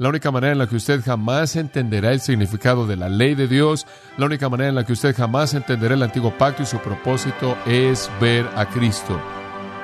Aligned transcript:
La 0.00 0.10
única 0.10 0.30
manera 0.30 0.52
en 0.52 0.58
la 0.58 0.68
que 0.68 0.76
usted 0.76 1.02
jamás 1.04 1.56
entenderá 1.56 2.12
el 2.12 2.20
significado 2.20 2.86
de 2.86 2.94
la 2.94 3.08
ley 3.08 3.34
de 3.34 3.48
Dios, 3.48 3.84
la 4.16 4.26
única 4.26 4.48
manera 4.48 4.68
en 4.68 4.76
la 4.76 4.86
que 4.86 4.92
usted 4.92 5.12
jamás 5.12 5.54
entenderá 5.54 5.94
el 5.94 6.04
antiguo 6.04 6.38
pacto 6.38 6.62
y 6.62 6.66
su 6.66 6.78
propósito 6.78 7.58
es 7.66 8.08
ver 8.20 8.48
a 8.54 8.66
Cristo. 8.66 9.20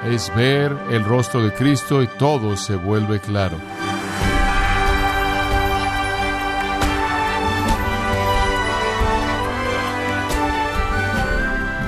Es 0.04 0.32
ver 0.36 0.72
el 0.92 1.04
rostro 1.04 1.42
de 1.42 1.52
Cristo 1.52 2.00
y 2.00 2.06
todo 2.06 2.56
se 2.56 2.76
vuelve 2.76 3.18
claro. 3.18 3.58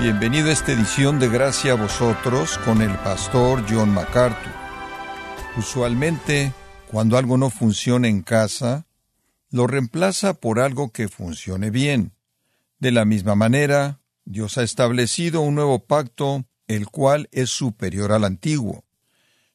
Bienvenido 0.01 0.49
a 0.49 0.53
esta 0.53 0.73
edición 0.73 1.21
de 1.21 1.29
Gracia 1.29 1.75
a 1.75 1.77
vosotros 1.77 2.59
con 2.65 2.83
el 2.83 2.93
pastor 2.97 3.63
John 3.71 3.95
MacArthur. 3.95 4.51
Usualmente, 5.57 6.53
cuando 6.97 7.19
algo 7.19 7.37
no 7.37 7.51
funciona 7.51 8.09
en 8.09 8.23
casa, 8.23 8.87
lo 9.51 9.67
reemplaza 9.67 10.33
por 10.33 10.59
algo 10.59 10.93
que 10.93 11.09
funcione 11.09 11.69
bien. 11.69 12.15
De 12.79 12.91
la 12.91 13.05
misma 13.05 13.35
manera, 13.35 14.01
Dios 14.25 14.57
ha 14.57 14.63
establecido 14.63 15.43
un 15.43 15.57
nuevo 15.57 15.85
pacto, 15.85 16.47
el 16.69 16.89
cual 16.89 17.29
es 17.33 17.51
superior 17.51 18.13
al 18.13 18.25
antiguo. 18.25 18.87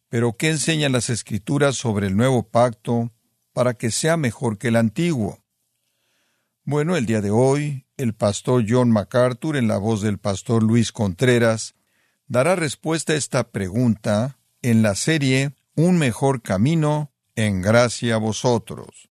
Pero 0.07 0.37
¿qué 0.37 0.51
enseñan 0.51 0.91
las 0.91 1.09
escrituras 1.09 1.77
sobre 1.77 2.05
el 2.05 2.15
nuevo 2.15 2.47
pacto 2.47 3.11
para 3.53 3.73
que 3.73 3.89
sea 3.89 4.17
mejor 4.17 4.59
que 4.59 4.67
el 4.67 4.75
antiguo? 4.75 5.43
Bueno, 6.63 6.95
el 6.95 7.07
día 7.07 7.21
de 7.21 7.31
hoy, 7.31 7.87
el 7.97 8.13
pastor 8.13 8.65
John 8.69 8.91
MacArthur, 8.91 9.57
en 9.57 9.67
la 9.67 9.79
voz 9.79 10.03
del 10.03 10.19
pastor 10.19 10.61
Luis 10.61 10.91
Contreras, 10.91 11.73
dará 12.27 12.55
respuesta 12.55 13.13
a 13.13 13.15
esta 13.15 13.49
pregunta 13.49 14.37
en 14.61 14.83
la 14.83 14.93
serie 14.93 15.55
Un 15.73 15.97
mejor 15.97 16.43
camino 16.43 17.10
en 17.35 17.61
gracia 17.61 18.15
a 18.15 18.17
vosotros. 18.17 19.09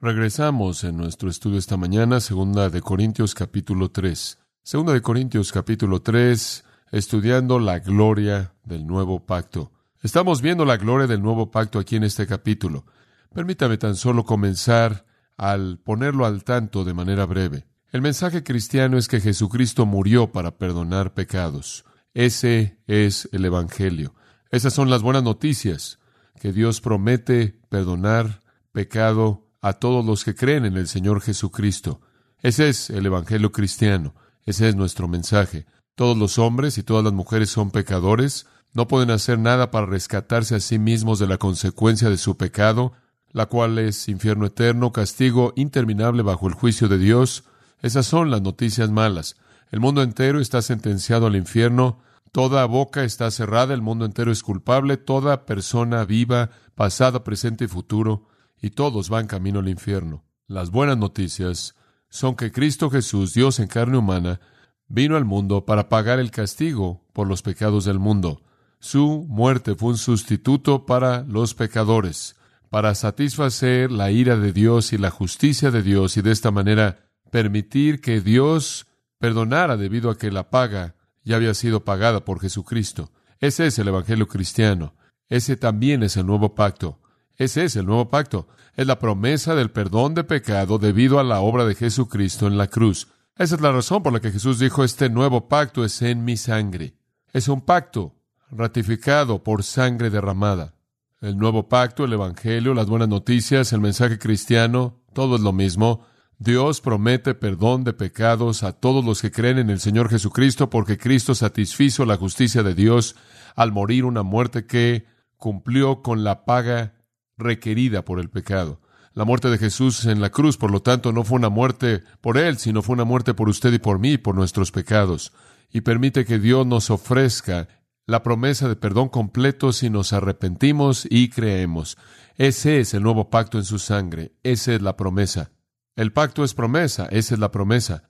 Regresamos 0.00 0.84
en 0.84 0.96
nuestro 0.96 1.28
estudio 1.28 1.58
esta 1.58 1.76
mañana, 1.76 2.20
segunda 2.20 2.70
de 2.70 2.80
Corintios 2.80 3.34
capítulo 3.34 3.90
3. 3.90 4.38
Segunda 4.62 4.92
de 4.92 5.02
Corintios 5.02 5.50
capítulo 5.50 6.02
3, 6.02 6.64
estudiando 6.92 7.58
la 7.58 7.80
gloria 7.80 8.54
del 8.64 8.86
nuevo 8.86 9.26
pacto. 9.26 9.72
Estamos 10.02 10.40
viendo 10.40 10.64
la 10.64 10.76
gloria 10.76 11.08
del 11.08 11.22
nuevo 11.22 11.50
pacto 11.50 11.80
aquí 11.80 11.96
en 11.96 12.04
este 12.04 12.26
capítulo. 12.26 12.86
Permítame 13.34 13.76
tan 13.78 13.96
solo 13.96 14.24
comenzar 14.24 15.04
al 15.36 15.78
ponerlo 15.78 16.26
al 16.26 16.44
tanto 16.44 16.84
de 16.84 16.94
manera 16.94 17.26
breve. 17.26 17.66
El 17.90 18.02
mensaje 18.02 18.44
cristiano 18.44 18.98
es 18.98 19.08
que 19.08 19.20
Jesucristo 19.20 19.86
murió 19.86 20.30
para 20.30 20.58
perdonar 20.58 21.14
pecados. 21.14 21.84
Ese 22.14 22.78
es 22.86 23.28
el 23.32 23.44
Evangelio. 23.44 24.14
Esas 24.50 24.74
son 24.74 24.90
las 24.90 25.02
buenas 25.02 25.22
noticias, 25.22 25.98
que 26.38 26.52
Dios 26.52 26.80
promete 26.80 27.60
perdonar 27.68 28.40
pecado 28.72 29.46
a 29.60 29.74
todos 29.74 30.04
los 30.04 30.24
que 30.24 30.34
creen 30.34 30.64
en 30.64 30.76
el 30.76 30.88
Señor 30.88 31.20
Jesucristo. 31.20 32.00
Ese 32.40 32.68
es 32.68 32.90
el 32.90 33.06
Evangelio 33.06 33.52
cristiano. 33.52 34.14
Ese 34.44 34.68
es 34.68 34.76
nuestro 34.76 35.08
mensaje. 35.08 35.66
Todos 35.94 36.16
los 36.16 36.38
hombres 36.38 36.78
y 36.78 36.82
todas 36.82 37.04
las 37.04 37.12
mujeres 37.12 37.50
son 37.50 37.70
pecadores, 37.70 38.46
no 38.72 38.86
pueden 38.86 39.10
hacer 39.10 39.38
nada 39.38 39.70
para 39.70 39.86
rescatarse 39.86 40.54
a 40.54 40.60
sí 40.60 40.78
mismos 40.78 41.18
de 41.18 41.26
la 41.26 41.38
consecuencia 41.38 42.08
de 42.08 42.18
su 42.18 42.36
pecado, 42.36 42.92
la 43.32 43.46
cual 43.46 43.78
es 43.78 44.08
infierno 44.08 44.46
eterno, 44.46 44.92
castigo 44.92 45.52
interminable 45.56 46.22
bajo 46.22 46.46
el 46.48 46.54
juicio 46.54 46.88
de 46.88 46.98
Dios. 46.98 47.44
Esas 47.82 48.06
son 48.06 48.30
las 48.30 48.42
noticias 48.42 48.90
malas. 48.90 49.36
El 49.70 49.80
mundo 49.80 50.02
entero 50.02 50.40
está 50.40 50.62
sentenciado 50.62 51.26
al 51.26 51.36
infierno, 51.36 51.98
toda 52.32 52.64
boca 52.66 53.04
está 53.04 53.30
cerrada, 53.30 53.74
el 53.74 53.82
mundo 53.82 54.04
entero 54.04 54.32
es 54.32 54.42
culpable, 54.42 54.96
toda 54.96 55.46
persona 55.46 56.04
viva, 56.04 56.50
pasada, 56.74 57.24
presente 57.24 57.64
y 57.64 57.68
futuro, 57.68 58.28
y 58.60 58.70
todos 58.70 59.08
van 59.08 59.26
camino 59.26 59.60
al 59.60 59.68
infierno. 59.68 60.24
Las 60.46 60.70
buenas 60.70 60.96
noticias 60.96 61.74
son 62.08 62.34
que 62.34 62.52
Cristo 62.52 62.90
Jesús, 62.90 63.34
Dios 63.34 63.60
en 63.60 63.68
carne 63.68 63.98
humana, 63.98 64.40
vino 64.88 65.16
al 65.16 65.24
mundo 65.24 65.66
para 65.66 65.88
pagar 65.88 66.18
el 66.18 66.30
castigo 66.30 67.04
por 67.12 67.26
los 67.26 67.42
pecados 67.42 67.84
del 67.84 67.98
mundo. 67.98 68.42
Su 68.80 69.26
muerte 69.28 69.74
fue 69.74 69.90
un 69.90 69.98
sustituto 69.98 70.86
para 70.86 71.22
los 71.22 71.54
pecadores 71.54 72.36
para 72.70 72.94
satisfacer 72.94 73.90
la 73.90 74.10
ira 74.10 74.36
de 74.36 74.52
Dios 74.52 74.92
y 74.92 74.98
la 74.98 75.10
justicia 75.10 75.70
de 75.70 75.82
Dios 75.82 76.16
y 76.16 76.22
de 76.22 76.32
esta 76.32 76.50
manera 76.50 77.10
permitir 77.30 78.00
que 78.00 78.20
Dios 78.20 78.86
perdonara 79.18 79.76
debido 79.76 80.10
a 80.10 80.18
que 80.18 80.30
la 80.30 80.50
paga 80.50 80.94
ya 81.28 81.36
había 81.36 81.52
sido 81.52 81.84
pagada 81.84 82.24
por 82.24 82.40
Jesucristo. 82.40 83.12
Ese 83.38 83.66
es 83.66 83.78
el 83.78 83.88
Evangelio 83.88 84.26
cristiano. 84.26 84.94
Ese 85.28 85.58
también 85.58 86.02
es 86.02 86.16
el 86.16 86.24
nuevo 86.24 86.54
pacto. 86.54 87.00
Ese 87.36 87.64
es 87.64 87.76
el 87.76 87.84
nuevo 87.84 88.08
pacto. 88.08 88.48
Es 88.74 88.86
la 88.86 88.98
promesa 88.98 89.54
del 89.54 89.70
perdón 89.70 90.14
de 90.14 90.24
pecado 90.24 90.78
debido 90.78 91.20
a 91.20 91.24
la 91.24 91.40
obra 91.40 91.66
de 91.66 91.74
Jesucristo 91.74 92.46
en 92.46 92.56
la 92.56 92.68
cruz. 92.68 93.08
Esa 93.36 93.56
es 93.56 93.60
la 93.60 93.72
razón 93.72 94.02
por 94.02 94.14
la 94.14 94.20
que 94.20 94.30
Jesús 94.30 94.58
dijo, 94.58 94.82
este 94.82 95.10
nuevo 95.10 95.48
pacto 95.48 95.84
es 95.84 96.00
en 96.00 96.24
mi 96.24 96.38
sangre. 96.38 96.94
Es 97.34 97.48
un 97.48 97.60
pacto 97.60 98.16
ratificado 98.50 99.44
por 99.44 99.64
sangre 99.64 100.08
derramada. 100.08 100.76
El 101.20 101.36
nuevo 101.36 101.68
pacto, 101.68 102.06
el 102.06 102.14
Evangelio, 102.14 102.72
las 102.72 102.86
buenas 102.86 103.08
noticias, 103.08 103.74
el 103.74 103.80
mensaje 103.82 104.18
cristiano, 104.18 105.02
todo 105.12 105.36
es 105.36 105.42
lo 105.42 105.52
mismo. 105.52 106.06
Dios 106.40 106.80
promete 106.80 107.34
perdón 107.34 107.82
de 107.82 107.92
pecados 107.92 108.62
a 108.62 108.70
todos 108.70 109.04
los 109.04 109.20
que 109.20 109.32
creen 109.32 109.58
en 109.58 109.70
el 109.70 109.80
Señor 109.80 110.08
Jesucristo 110.08 110.70
porque 110.70 110.96
Cristo 110.96 111.34
satisfizo 111.34 112.04
la 112.04 112.16
justicia 112.16 112.62
de 112.62 112.76
Dios 112.76 113.16
al 113.56 113.72
morir 113.72 114.04
una 114.04 114.22
muerte 114.22 114.64
que 114.64 115.04
cumplió 115.36 116.00
con 116.00 116.22
la 116.22 116.44
paga 116.44 116.94
requerida 117.36 118.04
por 118.04 118.20
el 118.20 118.30
pecado. 118.30 118.80
La 119.14 119.24
muerte 119.24 119.50
de 119.50 119.58
Jesús 119.58 120.04
en 120.04 120.20
la 120.20 120.30
cruz, 120.30 120.56
por 120.56 120.70
lo 120.70 120.80
tanto, 120.80 121.12
no 121.12 121.24
fue 121.24 121.38
una 121.38 121.48
muerte 121.48 122.04
por 122.20 122.38
Él, 122.38 122.56
sino 122.58 122.82
fue 122.82 122.94
una 122.94 123.04
muerte 123.04 123.34
por 123.34 123.48
usted 123.48 123.72
y 123.72 123.80
por 123.80 123.98
mí, 123.98 124.16
por 124.16 124.36
nuestros 124.36 124.70
pecados. 124.70 125.32
Y 125.72 125.80
permite 125.80 126.24
que 126.24 126.38
Dios 126.38 126.64
nos 126.68 126.88
ofrezca 126.90 127.66
la 128.06 128.22
promesa 128.22 128.68
de 128.68 128.76
perdón 128.76 129.08
completo 129.08 129.72
si 129.72 129.90
nos 129.90 130.12
arrepentimos 130.12 131.04
y 131.10 131.30
creemos. 131.30 131.98
Ese 132.36 132.78
es 132.78 132.94
el 132.94 133.02
nuevo 133.02 133.28
pacto 133.28 133.58
en 133.58 133.64
su 133.64 133.80
sangre. 133.80 134.34
Esa 134.44 134.74
es 134.74 134.82
la 134.82 134.96
promesa. 134.96 135.50
El 135.98 136.12
pacto 136.12 136.44
es 136.44 136.54
promesa. 136.54 137.08
Esa 137.10 137.34
es 137.34 137.40
la 137.40 137.50
promesa. 137.50 138.08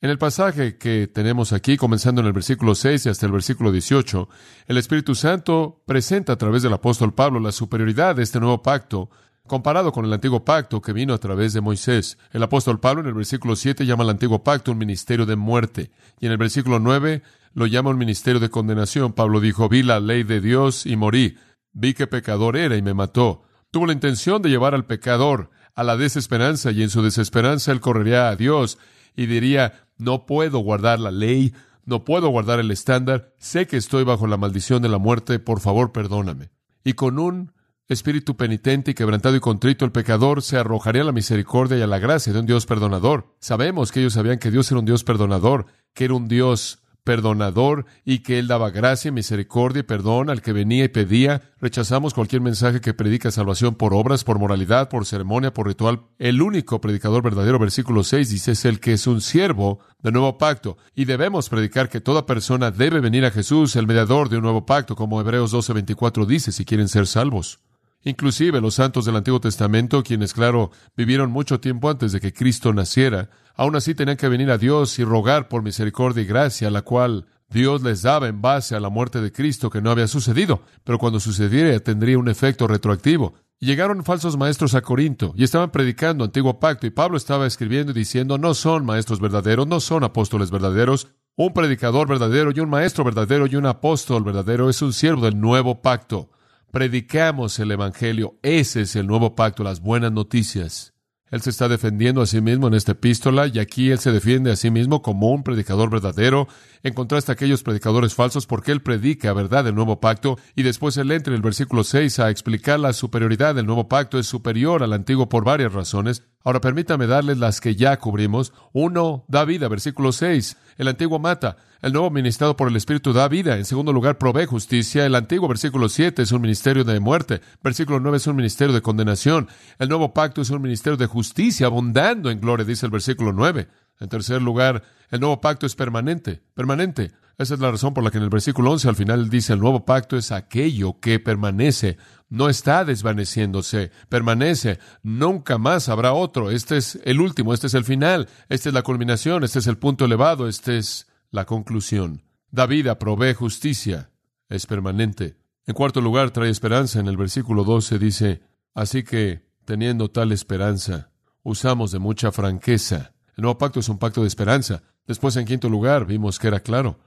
En 0.00 0.10
el 0.10 0.18
pasaje 0.18 0.76
que 0.76 1.06
tenemos 1.06 1.52
aquí, 1.52 1.76
comenzando 1.76 2.20
en 2.20 2.26
el 2.26 2.32
versículo 2.32 2.74
6 2.74 3.06
y 3.06 3.08
hasta 3.10 3.26
el 3.26 3.30
versículo 3.30 3.70
18, 3.70 4.28
el 4.66 4.76
Espíritu 4.76 5.14
Santo 5.14 5.84
presenta 5.86 6.32
a 6.32 6.36
través 6.36 6.64
del 6.64 6.72
apóstol 6.72 7.14
Pablo 7.14 7.38
la 7.38 7.52
superioridad 7.52 8.16
de 8.16 8.24
este 8.24 8.40
nuevo 8.40 8.60
pacto 8.60 9.08
comparado 9.46 9.92
con 9.92 10.04
el 10.04 10.12
antiguo 10.12 10.44
pacto 10.44 10.82
que 10.82 10.92
vino 10.92 11.14
a 11.14 11.18
través 11.18 11.52
de 11.52 11.60
Moisés. 11.60 12.18
El 12.32 12.42
apóstol 12.42 12.80
Pablo 12.80 13.02
en 13.02 13.06
el 13.06 13.14
versículo 13.14 13.54
7 13.54 13.86
llama 13.86 14.02
al 14.02 14.10
antiguo 14.10 14.42
pacto 14.42 14.72
un 14.72 14.78
ministerio 14.78 15.24
de 15.24 15.36
muerte 15.36 15.92
y 16.18 16.26
en 16.26 16.32
el 16.32 16.38
versículo 16.38 16.80
9 16.80 17.22
lo 17.54 17.66
llama 17.66 17.90
un 17.90 17.98
ministerio 17.98 18.40
de 18.40 18.50
condenación. 18.50 19.12
Pablo 19.12 19.38
dijo, 19.38 19.68
vi 19.68 19.84
la 19.84 20.00
ley 20.00 20.24
de 20.24 20.40
Dios 20.40 20.86
y 20.86 20.96
morí. 20.96 21.38
Vi 21.72 21.94
que 21.94 22.08
pecador 22.08 22.56
era 22.56 22.76
y 22.76 22.82
me 22.82 22.94
mató. 22.94 23.42
Tuvo 23.70 23.86
la 23.86 23.92
intención 23.92 24.42
de 24.42 24.48
llevar 24.48 24.74
al 24.74 24.86
pecador 24.86 25.50
a 25.78 25.84
la 25.84 25.96
desesperanza 25.96 26.72
y 26.72 26.82
en 26.82 26.90
su 26.90 27.02
desesperanza 27.02 27.70
él 27.70 27.80
correría 27.80 28.30
a 28.30 28.34
Dios 28.34 28.78
y 29.14 29.26
diría, 29.26 29.86
no 29.96 30.26
puedo 30.26 30.58
guardar 30.58 30.98
la 30.98 31.12
ley, 31.12 31.54
no 31.84 32.02
puedo 32.02 32.30
guardar 32.30 32.58
el 32.58 32.72
estándar, 32.72 33.32
sé 33.38 33.68
que 33.68 33.76
estoy 33.76 34.02
bajo 34.02 34.26
la 34.26 34.36
maldición 34.36 34.82
de 34.82 34.88
la 34.88 34.98
muerte, 34.98 35.38
por 35.38 35.60
favor 35.60 35.92
perdóname. 35.92 36.50
Y 36.82 36.94
con 36.94 37.20
un 37.20 37.52
espíritu 37.86 38.36
penitente 38.36 38.90
y 38.90 38.94
quebrantado 38.94 39.36
y 39.36 39.40
contrito, 39.40 39.84
el 39.84 39.92
pecador 39.92 40.42
se 40.42 40.58
arrojaría 40.58 41.02
a 41.02 41.04
la 41.04 41.12
misericordia 41.12 41.78
y 41.78 41.82
a 41.82 41.86
la 41.86 42.00
gracia 42.00 42.32
de 42.32 42.40
un 42.40 42.46
Dios 42.46 42.66
perdonador. 42.66 43.36
Sabemos 43.38 43.92
que 43.92 44.00
ellos 44.00 44.14
sabían 44.14 44.40
que 44.40 44.50
Dios 44.50 44.68
era 44.72 44.80
un 44.80 44.84
Dios 44.84 45.04
perdonador, 45.04 45.66
que 45.94 46.06
era 46.06 46.14
un 46.14 46.26
Dios 46.26 46.82
perdonador 47.08 47.86
y 48.04 48.18
que 48.18 48.38
Él 48.38 48.48
daba 48.48 48.68
gracia, 48.68 49.10
misericordia 49.10 49.80
y 49.80 49.82
perdón 49.82 50.28
al 50.28 50.42
que 50.42 50.52
venía 50.52 50.84
y 50.84 50.88
pedía. 50.88 51.40
Rechazamos 51.58 52.12
cualquier 52.12 52.42
mensaje 52.42 52.82
que 52.82 52.92
predica 52.92 53.30
salvación 53.30 53.76
por 53.76 53.94
obras, 53.94 54.24
por 54.24 54.38
moralidad, 54.38 54.90
por 54.90 55.06
ceremonia, 55.06 55.54
por 55.54 55.66
ritual. 55.66 56.02
El 56.18 56.42
único 56.42 56.82
predicador 56.82 57.22
verdadero, 57.22 57.58
versículo 57.58 58.04
6, 58.04 58.28
dice, 58.28 58.52
es 58.52 58.66
el 58.66 58.78
que 58.78 58.92
es 58.92 59.06
un 59.06 59.22
siervo 59.22 59.78
del 60.02 60.12
nuevo 60.12 60.36
pacto. 60.36 60.76
Y 60.94 61.06
debemos 61.06 61.48
predicar 61.48 61.88
que 61.88 62.02
toda 62.02 62.26
persona 62.26 62.70
debe 62.70 63.00
venir 63.00 63.24
a 63.24 63.30
Jesús, 63.30 63.74
el 63.76 63.86
mediador 63.86 64.28
de 64.28 64.36
un 64.36 64.42
nuevo 64.42 64.66
pacto, 64.66 64.94
como 64.94 65.18
Hebreos 65.18 65.54
12:24 65.54 66.26
dice, 66.26 66.52
si 66.52 66.66
quieren 66.66 66.88
ser 66.88 67.06
salvos. 67.06 67.58
Inclusive 68.04 68.60
los 68.60 68.74
santos 68.74 69.04
del 69.04 69.16
Antiguo 69.16 69.40
Testamento, 69.40 70.02
quienes, 70.02 70.32
claro, 70.32 70.70
vivieron 70.96 71.30
mucho 71.30 71.60
tiempo 71.60 71.90
antes 71.90 72.12
de 72.12 72.20
que 72.20 72.32
Cristo 72.32 72.72
naciera, 72.72 73.28
aún 73.54 73.74
así 73.74 73.94
tenían 73.94 74.16
que 74.16 74.28
venir 74.28 74.50
a 74.50 74.58
Dios 74.58 74.98
y 74.98 75.04
rogar 75.04 75.48
por 75.48 75.62
misericordia 75.62 76.22
y 76.22 76.26
gracia, 76.26 76.70
la 76.70 76.82
cual 76.82 77.26
Dios 77.50 77.82
les 77.82 78.02
daba 78.02 78.28
en 78.28 78.42
base 78.42 78.76
a 78.76 78.80
la 78.80 78.90
muerte 78.90 79.20
de 79.20 79.32
Cristo 79.32 79.70
que 79.70 79.80
no 79.80 79.90
había 79.90 80.06
sucedido, 80.06 80.62
pero 80.84 80.98
cuando 80.98 81.18
sucediera 81.18 81.78
tendría 81.80 82.18
un 82.18 82.28
efecto 82.28 82.66
retroactivo. 82.66 83.34
llegaron 83.58 84.04
falsos 84.04 84.36
maestros 84.36 84.74
a 84.74 84.82
Corinto 84.82 85.32
y 85.34 85.44
estaban 85.44 85.70
predicando 85.70 86.24
antiguo 86.24 86.60
pacto 86.60 86.86
y 86.86 86.90
Pablo 86.90 87.16
estaba 87.16 87.46
escribiendo 87.46 87.90
y 87.90 87.94
diciendo 87.94 88.38
no 88.38 88.54
son 88.54 88.84
maestros 88.84 89.18
verdaderos, 89.18 89.66
no 89.66 89.80
son 89.80 90.04
apóstoles 90.04 90.50
verdaderos. 90.50 91.08
Un 91.36 91.52
predicador 91.52 92.06
verdadero 92.06 92.52
y 92.54 92.60
un 92.60 92.68
maestro 92.68 93.02
verdadero 93.02 93.46
y 93.46 93.56
un 93.56 93.66
apóstol 93.66 94.22
verdadero 94.24 94.68
es 94.68 94.82
un 94.82 94.92
siervo 94.92 95.24
del 95.24 95.40
nuevo 95.40 95.80
pacto. 95.80 96.30
Predicamos 96.70 97.58
el 97.58 97.70
Evangelio. 97.70 98.38
Ese 98.42 98.82
es 98.82 98.96
el 98.96 99.06
nuevo 99.06 99.34
pacto, 99.34 99.64
las 99.64 99.80
buenas 99.80 100.12
noticias. 100.12 100.94
Él 101.30 101.42
se 101.42 101.50
está 101.50 101.68
defendiendo 101.68 102.22
a 102.22 102.26
sí 102.26 102.40
mismo 102.40 102.68
en 102.68 102.74
esta 102.74 102.92
epístola 102.92 103.46
y 103.46 103.58
aquí 103.58 103.90
él 103.90 103.98
se 103.98 104.12
defiende 104.12 104.50
a 104.50 104.56
sí 104.56 104.70
mismo 104.70 105.02
como 105.02 105.30
un 105.30 105.42
predicador 105.42 105.90
verdadero, 105.90 106.48
en 106.82 106.94
contraste 106.94 107.32
a 107.32 107.34
aquellos 107.34 107.62
predicadores 107.62 108.14
falsos, 108.14 108.46
porque 108.46 108.72
él 108.72 108.80
predica 108.80 109.34
verdad 109.34 109.64
del 109.64 109.74
nuevo 109.74 110.00
pacto 110.00 110.38
y 110.56 110.62
después 110.62 110.96
él 110.96 111.10
entra 111.10 111.32
en 111.32 111.36
el 111.36 111.42
versículo 111.42 111.84
6 111.84 112.20
a 112.20 112.30
explicar 112.30 112.80
la 112.80 112.94
superioridad 112.94 113.54
del 113.54 113.66
nuevo 113.66 113.88
pacto 113.88 114.18
es 114.18 114.26
superior 114.26 114.82
al 114.82 114.94
antiguo 114.94 115.28
por 115.28 115.44
varias 115.44 115.74
razones. 115.74 116.22
Ahora 116.44 116.62
permítame 116.62 117.06
darles 117.06 117.36
las 117.36 117.60
que 117.60 117.76
ya 117.76 117.98
cubrimos. 117.98 118.54
Uno, 118.72 119.26
da 119.28 119.44
vida, 119.44 119.68
versículo 119.68 120.12
6. 120.12 120.56
El 120.78 120.88
antiguo 120.88 121.18
mata. 121.18 121.58
El 121.80 121.92
nuevo 121.92 122.10
ministrado 122.10 122.56
por 122.56 122.68
el 122.68 122.76
Espíritu 122.76 123.12
da 123.12 123.28
vida. 123.28 123.56
En 123.56 123.64
segundo 123.64 123.92
lugar, 123.92 124.18
provee 124.18 124.46
justicia. 124.46 125.06
El 125.06 125.14
antiguo 125.14 125.46
versículo 125.46 125.88
7 125.88 126.22
es 126.22 126.32
un 126.32 126.42
ministerio 126.42 126.82
de 126.82 126.98
muerte. 126.98 127.40
Versículo 127.62 128.00
9 128.00 128.16
es 128.16 128.26
un 128.26 128.34
ministerio 128.34 128.74
de 128.74 128.82
condenación. 128.82 129.48
El 129.78 129.88
nuevo 129.88 130.12
pacto 130.12 130.40
es 130.40 130.50
un 130.50 130.60
ministerio 130.60 130.96
de 130.96 131.06
justicia, 131.06 131.66
abundando 131.66 132.30
en 132.30 132.40
gloria, 132.40 132.64
dice 132.64 132.86
el 132.86 132.90
versículo 132.90 133.32
9. 133.32 133.68
En 134.00 134.08
tercer 134.08 134.42
lugar, 134.42 134.82
el 135.10 135.20
nuevo 135.20 135.40
pacto 135.40 135.66
es 135.66 135.76
permanente. 135.76 136.42
Permanente. 136.54 137.12
Esa 137.38 137.54
es 137.54 137.60
la 137.60 137.70
razón 137.70 137.94
por 137.94 138.02
la 138.02 138.10
que 138.10 138.18
en 138.18 138.24
el 138.24 138.30
versículo 138.30 138.72
11 138.72 138.88
al 138.88 138.96
final 138.96 139.30
dice 139.30 139.52
el 139.52 139.60
nuevo 139.60 139.84
pacto 139.84 140.16
es 140.16 140.32
aquello 140.32 140.98
que 140.98 141.20
permanece, 141.20 141.96
no 142.28 142.48
está 142.48 142.84
desvaneciéndose, 142.84 143.92
permanece, 144.08 144.80
nunca 145.04 145.56
más 145.56 145.88
habrá 145.88 146.12
otro. 146.12 146.50
Este 146.50 146.78
es 146.78 146.98
el 147.04 147.20
último, 147.20 147.54
este 147.54 147.68
es 147.68 147.74
el 147.74 147.84
final, 147.84 148.28
esta 148.48 148.70
es 148.70 148.74
la 148.74 148.82
culminación, 148.82 149.44
este 149.44 149.60
es 149.60 149.68
el 149.68 149.78
punto 149.78 150.04
elevado, 150.04 150.48
este 150.48 150.78
es 150.78 151.07
la 151.30 151.44
conclusión. 151.44 152.22
Da 152.50 152.66
vida, 152.66 152.98
provee 152.98 153.34
justicia, 153.34 154.10
es 154.48 154.66
permanente. 154.66 155.36
En 155.66 155.74
cuarto 155.74 156.00
lugar, 156.00 156.30
trae 156.30 156.50
esperanza. 156.50 156.98
En 156.98 157.08
el 157.08 157.16
versículo 157.16 157.64
12 157.64 157.98
dice, 157.98 158.42
así 158.74 159.02
que, 159.02 159.46
teniendo 159.64 160.10
tal 160.10 160.32
esperanza, 160.32 161.10
usamos 161.42 161.92
de 161.92 161.98
mucha 161.98 162.32
franqueza. 162.32 163.12
El 163.36 163.42
nuevo 163.42 163.58
pacto 163.58 163.80
es 163.80 163.88
un 163.88 163.98
pacto 163.98 164.22
de 164.22 164.28
esperanza. 164.28 164.82
Después, 165.06 165.36
en 165.36 165.44
quinto 165.44 165.68
lugar, 165.68 166.06
vimos 166.06 166.38
que 166.38 166.48
era 166.48 166.60
claro. 166.60 166.98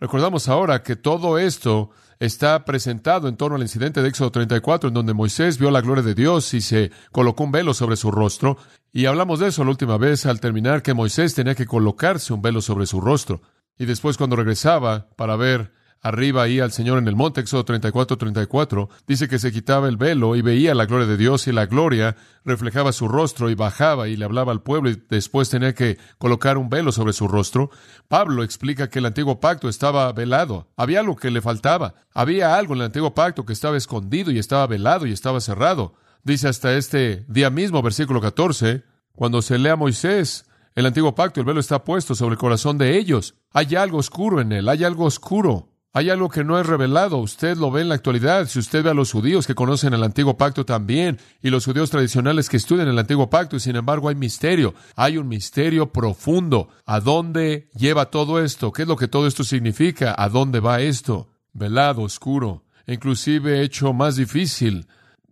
Recordamos 0.00 0.48
ahora 0.48 0.82
que 0.82 0.96
todo 0.96 1.38
esto 1.38 1.90
está 2.20 2.64
presentado 2.64 3.28
en 3.28 3.36
torno 3.36 3.56
al 3.56 3.62
incidente 3.62 4.02
de 4.02 4.08
Éxodo 4.08 4.30
34, 4.30 4.88
en 4.88 4.94
donde 4.94 5.14
Moisés 5.14 5.58
vio 5.58 5.70
la 5.70 5.80
gloria 5.80 6.02
de 6.02 6.14
Dios 6.14 6.54
y 6.54 6.60
se 6.60 6.90
colocó 7.12 7.44
un 7.44 7.52
velo 7.52 7.74
sobre 7.74 7.96
su 7.96 8.10
rostro. 8.10 8.58
Y 8.92 9.06
hablamos 9.06 9.40
de 9.40 9.48
eso 9.48 9.64
la 9.64 9.70
última 9.70 9.98
vez 9.98 10.26
al 10.26 10.40
terminar, 10.40 10.82
que 10.82 10.94
Moisés 10.94 11.34
tenía 11.34 11.54
que 11.54 11.66
colocarse 11.66 12.32
un 12.32 12.42
velo 12.42 12.60
sobre 12.60 12.86
su 12.86 13.00
rostro. 13.00 13.42
Y 13.78 13.86
después 13.86 14.16
cuando 14.16 14.36
regresaba 14.36 15.08
para 15.16 15.36
ver 15.36 15.72
arriba 16.00 16.42
ahí 16.42 16.60
al 16.60 16.72
Señor 16.72 16.98
en 16.98 17.08
el 17.08 17.16
monte, 17.16 17.40
Éxodo 17.40 17.64
34, 17.64 18.16
34, 18.16 18.88
dice 19.06 19.28
que 19.28 19.38
se 19.38 19.52
quitaba 19.52 19.88
el 19.88 19.96
velo 19.96 20.36
y 20.36 20.42
veía 20.42 20.74
la 20.74 20.86
gloria 20.86 21.06
de 21.06 21.16
Dios 21.16 21.46
y 21.48 21.52
la 21.52 21.66
gloria 21.66 22.16
reflejaba 22.44 22.92
su 22.92 23.08
rostro 23.08 23.50
y 23.50 23.54
bajaba 23.54 24.08
y 24.08 24.16
le 24.16 24.24
hablaba 24.24 24.52
al 24.52 24.62
pueblo 24.62 24.90
y 24.90 25.02
después 25.08 25.50
tenía 25.50 25.74
que 25.74 25.98
colocar 26.18 26.56
un 26.58 26.68
velo 26.68 26.92
sobre 26.92 27.12
su 27.12 27.28
rostro. 27.28 27.70
Pablo 28.08 28.42
explica 28.42 28.88
que 28.88 29.00
el 29.00 29.06
antiguo 29.06 29.40
pacto 29.40 29.68
estaba 29.68 30.12
velado, 30.12 30.68
había 30.76 31.00
algo 31.00 31.16
que 31.16 31.30
le 31.30 31.40
faltaba, 31.40 31.94
había 32.14 32.56
algo 32.56 32.74
en 32.74 32.80
el 32.80 32.86
antiguo 32.86 33.14
pacto 33.14 33.44
que 33.44 33.52
estaba 33.52 33.76
escondido 33.76 34.30
y 34.30 34.38
estaba 34.38 34.66
velado 34.66 35.06
y 35.06 35.12
estaba 35.12 35.40
cerrado. 35.40 35.94
Dice 36.22 36.48
hasta 36.48 36.76
este 36.76 37.24
día 37.28 37.50
mismo, 37.50 37.82
versículo 37.82 38.20
14, 38.20 38.84
cuando 39.14 39.42
se 39.42 39.58
lea 39.58 39.72
a 39.72 39.76
Moisés, 39.76 40.47
el 40.78 40.86
antiguo 40.86 41.12
pacto, 41.12 41.40
el 41.40 41.46
velo 41.46 41.58
está 41.58 41.82
puesto 41.82 42.14
sobre 42.14 42.34
el 42.34 42.38
corazón 42.38 42.78
de 42.78 42.96
ellos. 42.96 43.34
Hay 43.50 43.74
algo 43.74 43.98
oscuro 43.98 44.40
en 44.40 44.52
él, 44.52 44.68
hay 44.68 44.84
algo 44.84 45.06
oscuro. 45.06 45.72
Hay 45.92 46.08
algo 46.08 46.28
que 46.28 46.44
no 46.44 46.60
es 46.60 46.66
revelado. 46.66 47.16
Usted 47.16 47.56
lo 47.56 47.72
ve 47.72 47.80
en 47.80 47.88
la 47.88 47.96
actualidad. 47.96 48.46
Si 48.46 48.60
usted 48.60 48.84
ve 48.84 48.90
a 48.90 48.94
los 48.94 49.10
judíos 49.10 49.44
que 49.44 49.56
conocen 49.56 49.92
el 49.92 50.04
antiguo 50.04 50.36
pacto 50.36 50.64
también 50.64 51.18
y 51.42 51.50
los 51.50 51.64
judíos 51.64 51.90
tradicionales 51.90 52.48
que 52.48 52.58
estudian 52.58 52.86
el 52.86 52.98
antiguo 53.00 53.28
pacto, 53.28 53.56
y 53.56 53.60
sin 53.60 53.74
embargo 53.74 54.08
hay 54.08 54.14
misterio. 54.14 54.74
Hay 54.94 55.18
un 55.18 55.26
misterio 55.26 55.90
profundo. 55.90 56.68
¿A 56.86 57.00
dónde 57.00 57.70
lleva 57.74 58.10
todo 58.10 58.40
esto? 58.40 58.70
¿Qué 58.70 58.82
es 58.82 58.88
lo 58.88 58.94
que 58.94 59.08
todo 59.08 59.26
esto 59.26 59.42
significa? 59.42 60.14
¿A 60.16 60.28
dónde 60.28 60.60
va 60.60 60.80
esto? 60.80 61.28
Velado, 61.54 62.02
oscuro, 62.02 62.62
inclusive 62.86 63.62
hecho 63.62 63.92
más 63.92 64.14
difícil 64.14 64.86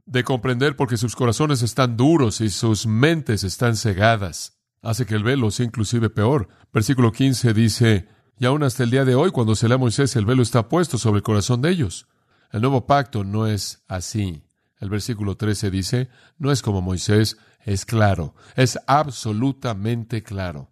de 0.06 0.24
comprender 0.24 0.74
porque 0.74 0.96
sus 0.96 1.14
corazones 1.14 1.62
están 1.62 1.96
duros 1.96 2.40
y 2.40 2.50
sus 2.50 2.86
mentes 2.86 3.44
están 3.44 3.76
cegadas. 3.76 4.55
Hace 4.82 5.06
que 5.06 5.14
el 5.14 5.24
velo 5.24 5.50
sea 5.50 5.66
inclusive 5.66 6.10
peor. 6.10 6.48
Versículo 6.72 7.12
15 7.12 7.52
dice, 7.54 8.08
y 8.38 8.44
aún 8.44 8.62
hasta 8.62 8.82
el 8.82 8.90
día 8.90 9.04
de 9.04 9.14
hoy, 9.14 9.30
cuando 9.30 9.54
se 9.54 9.68
lea 9.68 9.76
a 9.76 9.78
Moisés, 9.78 10.14
el 10.16 10.26
velo 10.26 10.42
está 10.42 10.68
puesto 10.68 10.98
sobre 10.98 11.18
el 11.18 11.22
corazón 11.22 11.62
de 11.62 11.70
ellos. 11.70 12.06
El 12.52 12.60
nuevo 12.60 12.86
pacto 12.86 13.24
no 13.24 13.46
es 13.46 13.82
así. 13.88 14.44
El 14.78 14.90
versículo 14.90 15.36
13 15.36 15.70
dice, 15.70 16.10
no 16.38 16.52
es 16.52 16.60
como 16.60 16.82
Moisés, 16.82 17.38
es 17.64 17.84
claro, 17.84 18.34
es 18.54 18.78
absolutamente 18.86 20.22
claro. 20.22 20.70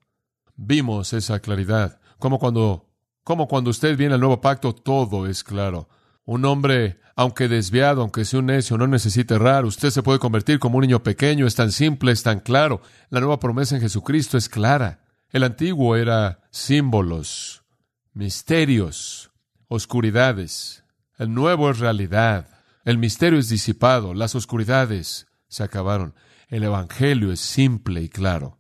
Vimos 0.57 1.13
esa 1.13 1.41
claridad, 1.41 2.01
como 2.19 2.39
cuando, 2.39 2.91
como 3.25 3.49
cuando 3.49 3.71
usted 3.71 3.97
viene 3.97 4.15
al 4.15 4.21
nuevo 4.21 4.41
pacto, 4.41 4.75
todo 4.75 5.27
es 5.27 5.43
claro. 5.43 5.89
Un 6.25 6.45
hombre, 6.47 6.99
aunque 7.17 7.49
desviado, 7.49 8.01
aunque 8.01 8.25
sea 8.25 8.41
un 8.41 8.47
necio, 8.47 8.79
no 8.79 8.87
necesita 8.87 9.35
errar. 9.35 9.65
Usted 9.65 9.91
se 9.91 10.03
puede 10.03 10.19
convertir 10.19 10.59
como 10.59 10.79
un 10.79 10.83
niño 10.83 11.03
pequeño, 11.03 11.47
es 11.47 11.55
tan 11.55 11.71
simple, 11.71 12.13
es 12.13 12.23
tan 12.23 12.41
claro. 12.41 12.81
La 13.11 13.21
nueva 13.21 13.41
promesa 13.41 13.75
en 13.75 13.83
Jesucristo 13.83 14.39
es 14.39 14.49
clara. 14.49 15.01
El 15.31 15.43
antiguo 15.43 15.97
era 15.97 16.41
símbolos, 16.51 17.65
misterios, 18.13 19.33
oscuridades. 19.69 20.85
El 21.19 21.35
nuevo 21.35 21.71
es 21.71 21.79
realidad. 21.79 22.49
El 22.85 22.99
misterio 22.99 23.39
es 23.39 23.49
disipado, 23.49 24.15
las 24.15 24.35
oscuridades 24.35 25.27
se 25.49 25.63
acabaron. 25.63 26.15
El 26.49 26.63
Evangelio 26.63 27.33
es 27.33 27.41
simple 27.41 28.03
y 28.03 28.09
claro. 28.09 28.59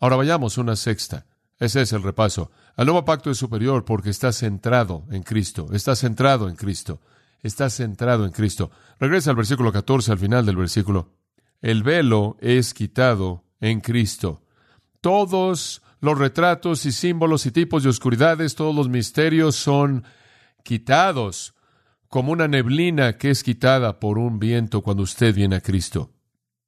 Ahora 0.00 0.16
vayamos 0.16 0.58
una 0.58 0.76
sexta. 0.76 1.26
Ese 1.58 1.82
es 1.82 1.92
el 1.92 2.02
repaso. 2.02 2.50
El 2.76 2.86
nuevo 2.86 3.04
pacto 3.04 3.30
es 3.30 3.38
superior 3.38 3.84
porque 3.84 4.10
está 4.10 4.32
centrado 4.32 5.04
en 5.10 5.22
Cristo. 5.22 5.68
Está 5.72 5.96
centrado 5.96 6.48
en 6.48 6.56
Cristo. 6.56 7.00
Está 7.42 7.68
centrado 7.70 8.24
en 8.24 8.32
Cristo. 8.32 8.70
Regresa 9.00 9.30
al 9.30 9.36
versículo 9.36 9.72
14, 9.72 10.12
al 10.12 10.18
final 10.18 10.46
del 10.46 10.56
versículo. 10.56 11.12
El 11.60 11.82
velo 11.82 12.36
es 12.40 12.74
quitado 12.74 13.44
en 13.60 13.80
Cristo. 13.80 14.42
Todos 15.00 15.82
los 16.00 16.16
retratos 16.16 16.86
y 16.86 16.92
símbolos 16.92 17.46
y 17.46 17.50
tipos 17.50 17.82
de 17.82 17.88
oscuridades, 17.88 18.54
todos 18.54 18.74
los 18.74 18.88
misterios 18.88 19.56
son 19.56 20.04
quitados 20.62 21.54
como 22.08 22.32
una 22.32 22.48
neblina 22.48 23.18
que 23.18 23.30
es 23.30 23.42
quitada 23.42 23.98
por 24.00 24.18
un 24.18 24.38
viento 24.38 24.82
cuando 24.82 25.02
usted 25.02 25.34
viene 25.34 25.56
a 25.56 25.60
Cristo. 25.60 26.12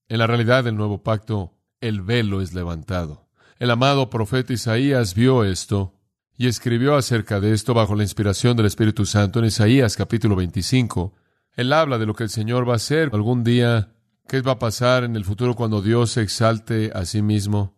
En 0.08 0.18
la 0.18 0.26
realidad 0.26 0.64
del 0.64 0.76
nuevo 0.76 1.02
pacto, 1.02 1.54
el 1.80 2.02
velo 2.02 2.42
es 2.42 2.52
levantado. 2.52 3.29
El 3.60 3.70
amado 3.70 4.08
profeta 4.08 4.54
Isaías 4.54 5.14
vio 5.14 5.44
esto 5.44 5.92
y 6.38 6.46
escribió 6.46 6.96
acerca 6.96 7.40
de 7.40 7.52
esto 7.52 7.74
bajo 7.74 7.94
la 7.94 8.02
inspiración 8.02 8.56
del 8.56 8.64
Espíritu 8.64 9.04
Santo 9.04 9.38
en 9.38 9.44
Isaías 9.44 9.96
capítulo 9.96 10.34
25. 10.34 11.12
Él 11.56 11.74
habla 11.74 11.98
de 11.98 12.06
lo 12.06 12.14
que 12.14 12.22
el 12.22 12.30
Señor 12.30 12.66
va 12.66 12.72
a 12.72 12.76
hacer 12.76 13.10
algún 13.12 13.44
día, 13.44 13.92
qué 14.26 14.40
va 14.40 14.52
a 14.52 14.58
pasar 14.58 15.04
en 15.04 15.14
el 15.14 15.26
futuro 15.26 15.54
cuando 15.54 15.82
Dios 15.82 16.12
se 16.12 16.22
exalte 16.22 16.90
a 16.94 17.04
sí 17.04 17.20
mismo. 17.20 17.76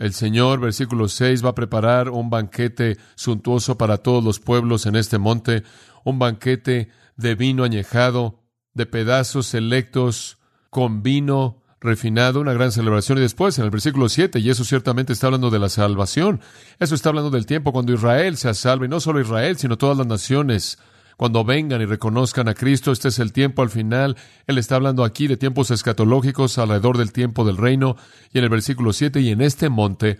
El 0.00 0.14
Señor, 0.14 0.58
versículo 0.58 1.06
6, 1.06 1.44
va 1.44 1.50
a 1.50 1.54
preparar 1.54 2.10
un 2.10 2.28
banquete 2.28 2.96
suntuoso 3.14 3.78
para 3.78 3.98
todos 3.98 4.24
los 4.24 4.40
pueblos 4.40 4.84
en 4.86 4.96
este 4.96 5.18
monte, 5.18 5.62
un 6.02 6.18
banquete 6.18 6.88
de 7.14 7.36
vino 7.36 7.62
añejado, 7.62 8.42
de 8.74 8.84
pedazos 8.84 9.46
selectos, 9.46 10.38
con 10.70 11.04
vino 11.04 11.59
refinado, 11.80 12.40
una 12.40 12.52
gran 12.52 12.72
celebración. 12.72 13.18
Y 13.18 13.22
después, 13.22 13.58
en 13.58 13.64
el 13.64 13.70
versículo 13.70 14.08
7, 14.08 14.38
y 14.38 14.50
eso 14.50 14.64
ciertamente 14.64 15.12
está 15.12 15.26
hablando 15.26 15.50
de 15.50 15.58
la 15.58 15.68
salvación, 15.68 16.40
eso 16.78 16.94
está 16.94 17.08
hablando 17.08 17.30
del 17.30 17.46
tiempo 17.46 17.72
cuando 17.72 17.92
Israel 17.92 18.36
se 18.36 18.52
salve, 18.54 18.86
y 18.86 18.88
no 18.88 19.00
solo 19.00 19.20
Israel, 19.20 19.56
sino 19.56 19.78
todas 19.78 19.96
las 19.96 20.06
naciones 20.06 20.78
cuando 21.20 21.44
vengan 21.44 21.82
y 21.82 21.84
reconozcan 21.84 22.48
a 22.48 22.54
Cristo, 22.54 22.92
este 22.92 23.08
es 23.08 23.18
el 23.18 23.34
tiempo 23.34 23.60
al 23.60 23.68
final. 23.68 24.16
Él 24.46 24.56
está 24.56 24.76
hablando 24.76 25.04
aquí 25.04 25.26
de 25.26 25.36
tiempos 25.36 25.70
escatológicos 25.70 26.56
alrededor 26.56 26.96
del 26.96 27.12
tiempo 27.12 27.44
del 27.44 27.58
reino. 27.58 27.96
Y 28.32 28.38
en 28.38 28.44
el 28.44 28.48
versículo 28.48 28.94
7, 28.94 29.20
y 29.20 29.28
en 29.28 29.42
este 29.42 29.68
monte, 29.68 30.18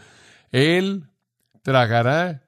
Él 0.52 1.06
tragará 1.62 2.42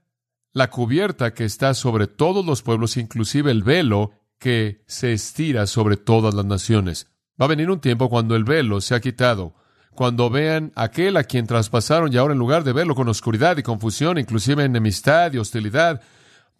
la 0.52 0.68
cubierta 0.68 1.32
que 1.32 1.46
está 1.46 1.72
sobre 1.72 2.08
todos 2.08 2.44
los 2.44 2.60
pueblos, 2.60 2.98
inclusive 2.98 3.50
el 3.50 3.62
velo 3.62 4.10
que 4.38 4.82
se 4.86 5.14
estira 5.14 5.66
sobre 5.66 5.96
todas 5.96 6.34
las 6.34 6.44
naciones. 6.44 7.11
Va 7.42 7.46
a 7.46 7.48
venir 7.48 7.72
un 7.72 7.80
tiempo 7.80 8.08
cuando 8.08 8.36
el 8.36 8.44
velo 8.44 8.80
se 8.80 8.94
ha 8.94 9.00
quitado, 9.00 9.56
cuando 9.96 10.30
vean 10.30 10.70
aquel 10.76 11.16
a 11.16 11.24
quien 11.24 11.48
traspasaron 11.48 12.12
y 12.12 12.16
ahora 12.16 12.34
en 12.34 12.38
lugar 12.38 12.62
de 12.62 12.72
verlo 12.72 12.94
con 12.94 13.08
oscuridad 13.08 13.56
y 13.56 13.64
confusión, 13.64 14.16
inclusive 14.16 14.62
enemistad 14.62 15.32
y 15.32 15.38
hostilidad, 15.38 16.00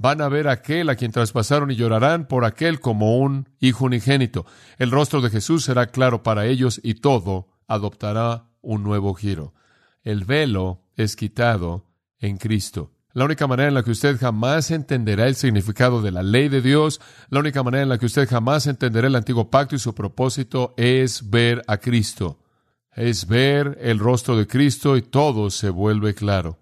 Van 0.03 0.21
a 0.21 0.29
ver 0.29 0.49
aquel 0.49 0.91
a 0.91 0.97
quien 0.97 1.13
traspasaron 1.13 1.71
y 1.71 1.77
llorarán 1.77 2.27
por 2.27 2.45
aquel 2.45 2.81
como 2.81 3.19
un 3.19 3.49
hijo 3.61 3.85
unigénito. 3.85 4.45
El 4.79 4.91
rostro 4.91 5.21
de 5.21 5.31
Jesús 5.31 5.65
será 5.65 5.87
claro 5.87 6.25
para 6.25 6.47
ellos 6.47 6.81
y 6.83 6.95
todo 6.95 7.47
adoptará 7.69 8.49
un 8.63 8.83
nuevo 8.83 9.15
giro. 9.15 9.55
El 10.03 10.25
velo 10.25 10.83
es 10.97 11.15
quitado 11.15 11.87
en 12.19 12.37
Cristo. 12.39 12.91
La 13.15 13.27
única 13.27 13.47
manera 13.47 13.69
en 13.69 13.75
la 13.75 13.83
que 13.83 13.91
usted 13.91 14.19
jamás 14.19 14.71
entenderá 14.71 15.27
el 15.27 15.35
significado 15.35 16.01
de 16.01 16.11
la 16.11 16.23
ley 16.23 16.49
de 16.49 16.63
Dios, 16.63 17.01
la 17.29 17.41
única 17.41 17.63
manera 17.63 17.83
en 17.83 17.91
la 17.91 17.99
que 17.99 18.07
usted 18.07 18.27
jamás 18.27 18.67
entenderá 18.67 19.07
el 19.07 19.17
antiguo 19.17 19.51
pacto 19.51 19.77
y 19.77 19.79
su 19.79 19.95
propósito 19.95 20.73
es 20.79 21.29
ver 21.29 21.63
a 21.67 21.77
Cristo. 21.77 22.39
Es 22.95 23.27
ver 23.27 23.79
el 23.83 23.99
rostro 23.99 24.37
de 24.37 24.47
Cristo 24.47 24.97
y 24.97 25.03
todo 25.03 25.51
se 25.51 25.69
vuelve 25.69 26.15
claro. 26.15 26.62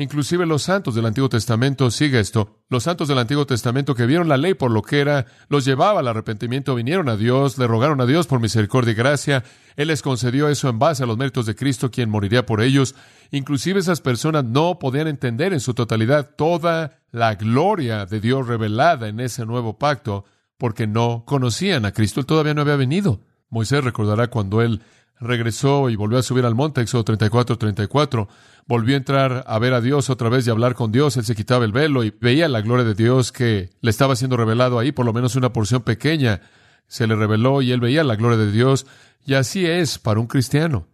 Inclusive 0.00 0.46
los 0.46 0.62
santos 0.62 0.94
del 0.94 1.06
Antiguo 1.06 1.28
Testamento, 1.28 1.90
sigue 1.90 2.20
esto, 2.20 2.62
los 2.68 2.84
santos 2.84 3.08
del 3.08 3.18
Antiguo 3.18 3.46
Testamento 3.46 3.96
que 3.96 4.06
vieron 4.06 4.28
la 4.28 4.36
ley 4.36 4.54
por 4.54 4.70
lo 4.70 4.80
que 4.80 5.00
era, 5.00 5.26
los 5.48 5.64
llevaba 5.64 5.98
al 5.98 6.06
arrepentimiento, 6.06 6.76
vinieron 6.76 7.08
a 7.08 7.16
Dios, 7.16 7.58
le 7.58 7.66
rogaron 7.66 8.00
a 8.00 8.06
Dios 8.06 8.28
por 8.28 8.38
misericordia 8.38 8.92
y 8.92 8.94
gracia, 8.94 9.42
Él 9.74 9.88
les 9.88 10.00
concedió 10.00 10.48
eso 10.48 10.68
en 10.68 10.78
base 10.78 11.02
a 11.02 11.06
los 11.06 11.18
méritos 11.18 11.46
de 11.46 11.56
Cristo, 11.56 11.90
quien 11.90 12.10
moriría 12.10 12.46
por 12.46 12.62
ellos. 12.62 12.94
Inclusive 13.32 13.80
esas 13.80 14.00
personas 14.00 14.44
no 14.44 14.78
podían 14.78 15.08
entender 15.08 15.52
en 15.52 15.58
su 15.58 15.74
totalidad 15.74 16.30
toda 16.36 17.00
la 17.10 17.34
gloria 17.34 18.06
de 18.06 18.20
Dios 18.20 18.46
revelada 18.46 19.08
en 19.08 19.18
ese 19.18 19.46
nuevo 19.46 19.78
pacto, 19.78 20.24
porque 20.58 20.86
no 20.86 21.24
conocían 21.26 21.84
a 21.84 21.92
Cristo, 21.92 22.20
Él 22.20 22.26
todavía 22.26 22.54
no 22.54 22.60
había 22.60 22.76
venido. 22.76 23.20
Moisés 23.50 23.82
recordará 23.82 24.28
cuando 24.28 24.62
Él 24.62 24.80
regresó 25.20 25.90
y 25.90 25.96
volvió 25.96 26.18
a 26.18 26.22
subir 26.22 26.44
al 26.44 26.54
monte, 26.54 26.80
Éxodo 26.80 27.04
34, 27.04 27.58
34, 27.58 28.28
volvió 28.68 28.94
a 28.94 28.98
entrar 28.98 29.44
a 29.46 29.58
ver 29.58 29.72
a 29.72 29.80
Dios 29.80 30.10
otra 30.10 30.28
vez 30.28 30.46
y 30.46 30.50
hablar 30.50 30.74
con 30.74 30.92
Dios, 30.92 31.16
él 31.16 31.24
se 31.24 31.34
quitaba 31.34 31.64
el 31.64 31.72
velo 31.72 32.04
y 32.04 32.10
veía 32.10 32.48
la 32.48 32.60
gloria 32.60 32.84
de 32.84 32.94
Dios 32.94 33.32
que 33.32 33.70
le 33.80 33.90
estaba 33.90 34.14
siendo 34.14 34.36
revelado 34.36 34.78
ahí, 34.78 34.92
por 34.92 35.06
lo 35.06 35.14
menos 35.14 35.34
una 35.36 35.52
porción 35.52 35.82
pequeña 35.82 36.42
se 36.86 37.06
le 37.06 37.16
reveló 37.16 37.62
y 37.62 37.72
él 37.72 37.80
veía 37.80 38.04
la 38.04 38.16
gloria 38.16 38.38
de 38.38 38.52
Dios, 38.52 38.86
y 39.24 39.34
así 39.34 39.66
es 39.66 39.98
para 39.98 40.20
un 40.20 40.26
cristiano. 40.26 40.86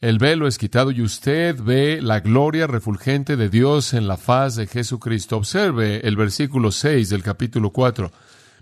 El 0.00 0.18
velo 0.18 0.48
es 0.48 0.58
quitado 0.58 0.90
y 0.90 1.00
usted 1.00 1.56
ve 1.62 2.00
la 2.02 2.18
gloria 2.18 2.66
refulgente 2.66 3.36
de 3.36 3.48
Dios 3.48 3.94
en 3.94 4.08
la 4.08 4.16
faz 4.16 4.56
de 4.56 4.66
Jesucristo. 4.66 5.36
Observe 5.36 6.00
el 6.06 6.16
versículo 6.16 6.72
6 6.72 7.08
del 7.08 7.22
capítulo 7.22 7.70
4. 7.70 8.10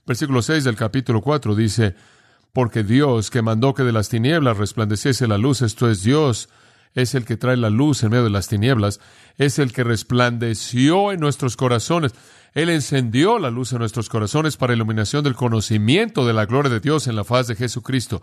Versículo 0.07 0.43
6 0.43 0.64
del 0.64 0.76
capítulo 0.76 1.23
4 1.23 1.55
dice, 1.55 1.95
porque 2.52 2.83
Dios 2.83 3.31
que 3.31 3.40
mandó 3.40 3.73
que 3.73 3.85
de 3.85 3.93
las 3.93 4.11
tinieblas 4.11 4.59
resplandeciese 4.59 5.26
la 5.26 5.38
luz, 5.38 5.62
esto 5.62 5.90
es 5.90 6.02
Dios, 6.02 6.50
es 6.94 7.14
el 7.14 7.25
que 7.25 7.37
trae 7.37 7.56
la 7.56 7.70
luz 7.70 8.02
en 8.02 8.11
medio 8.11 8.25
de 8.25 8.30
las 8.30 8.49
tinieblas, 8.49 9.00
es 9.37 9.59
el 9.59 9.73
que 9.73 9.85
resplandeció 9.85 11.12
en 11.12 11.20
nuestros 11.20 11.56
corazones. 11.56 12.12
Él 12.52 12.68
encendió 12.68 13.38
la 13.38 13.50
luz 13.50 13.73
en 13.73 13.78
nuestros 13.78 14.09
corazones 14.09 14.56
para 14.56 14.75
iluminación 14.75 15.23
del 15.23 15.37
conocimiento 15.37 16.26
de 16.26 16.32
la 16.32 16.47
gloria 16.47 16.70
de 16.70 16.80
Dios 16.80 17.06
en 17.06 17.16
la 17.16 17.25
faz 17.25 17.47
de 17.47 17.54
Jesucristo. 17.54 18.23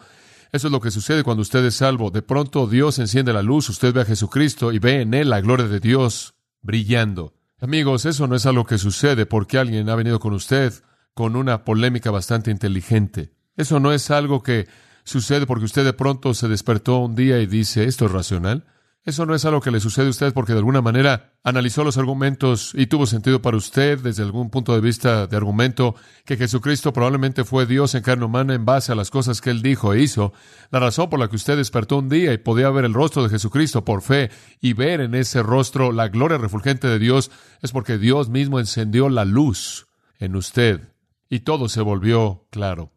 Eso 0.51 0.67
es 0.67 0.71
lo 0.71 0.81
que 0.81 0.91
sucede 0.91 1.24
cuando 1.24 1.41
usted 1.41 1.63
es 1.65 1.75
salvo. 1.75 2.12
De 2.12 2.21
pronto 2.21 2.67
Dios 2.67 3.00
enciende 3.00 3.33
la 3.33 3.41
luz, 3.41 3.69
usted 3.69 3.93
ve 3.93 4.01
a 4.01 4.05
Jesucristo 4.05 4.71
y 4.71 4.79
ve 4.79 5.01
en 5.01 5.13
él 5.13 5.29
la 5.29 5.41
gloria 5.41 5.67
de 5.67 5.79
Dios 5.79 6.36
brillando. 6.62 7.33
Amigos, 7.59 8.05
eso 8.05 8.27
no 8.27 8.36
es 8.36 8.45
algo 8.45 8.65
que 8.65 8.77
sucede 8.77 9.25
porque 9.25 9.57
alguien 9.57 9.89
ha 9.89 9.95
venido 9.95 10.19
con 10.19 10.33
usted 10.33 10.74
con 11.13 11.36
una 11.36 11.63
polémica 11.63 12.12
bastante 12.12 12.51
inteligente. 12.51 13.31
Eso 13.55 13.79
no 13.79 13.91
es 13.91 14.12
algo 14.12 14.43
que 14.43 14.67
sucede 15.07 15.45
porque 15.45 15.65
usted 15.65 15.85
de 15.85 15.93
pronto 15.93 16.33
se 16.33 16.49
despertó 16.49 16.97
un 16.99 17.15
día 17.15 17.39
y 17.39 17.45
dice, 17.45 17.85
esto 17.85 18.05
es 18.05 18.11
racional. 18.11 18.65
Eso 19.05 19.25
no 19.25 19.33
es 19.33 19.45
algo 19.45 19.61
que 19.61 19.71
le 19.71 19.79
sucede 19.79 20.07
a 20.07 20.09
usted 20.09 20.33
porque 20.33 20.51
de 20.51 20.59
alguna 20.59 20.81
manera 20.81 21.33
analizó 21.41 21.85
los 21.85 21.97
argumentos 21.97 22.73
y 22.75 22.87
tuvo 22.87 23.05
sentido 23.05 23.41
para 23.41 23.55
usted 23.55 23.99
desde 23.99 24.23
algún 24.23 24.49
punto 24.49 24.73
de 24.73 24.81
vista 24.81 25.27
de 25.27 25.37
argumento 25.37 25.95
que 26.25 26.35
Jesucristo 26.35 26.91
probablemente 26.91 27.45
fue 27.45 27.65
Dios 27.65 27.95
en 27.95 28.03
carne 28.03 28.25
humana 28.25 28.53
en 28.53 28.65
base 28.65 28.91
a 28.91 28.95
las 28.95 29.09
cosas 29.09 29.39
que 29.39 29.49
él 29.49 29.61
dijo 29.61 29.93
e 29.93 30.01
hizo. 30.01 30.33
La 30.71 30.81
razón 30.81 31.09
por 31.09 31.21
la 31.21 31.29
que 31.29 31.37
usted 31.37 31.55
despertó 31.55 31.99
un 31.99 32.09
día 32.09 32.33
y 32.33 32.37
podía 32.37 32.69
ver 32.69 32.83
el 32.83 32.93
rostro 32.93 33.23
de 33.23 33.29
Jesucristo 33.29 33.85
por 33.85 34.01
fe 34.01 34.29
y 34.59 34.73
ver 34.73 34.99
en 34.99 35.15
ese 35.15 35.41
rostro 35.41 35.93
la 35.93 36.09
gloria 36.09 36.37
refulgente 36.37 36.89
de 36.89 36.99
Dios 36.99 37.31
es 37.61 37.71
porque 37.71 37.97
Dios 37.97 38.27
mismo 38.27 38.59
encendió 38.59 39.07
la 39.07 39.23
luz 39.23 39.87
en 40.19 40.35
usted 40.35 40.81
y 41.29 41.39
todo 41.39 41.69
se 41.69 41.79
volvió 41.79 42.45
claro. 42.51 42.91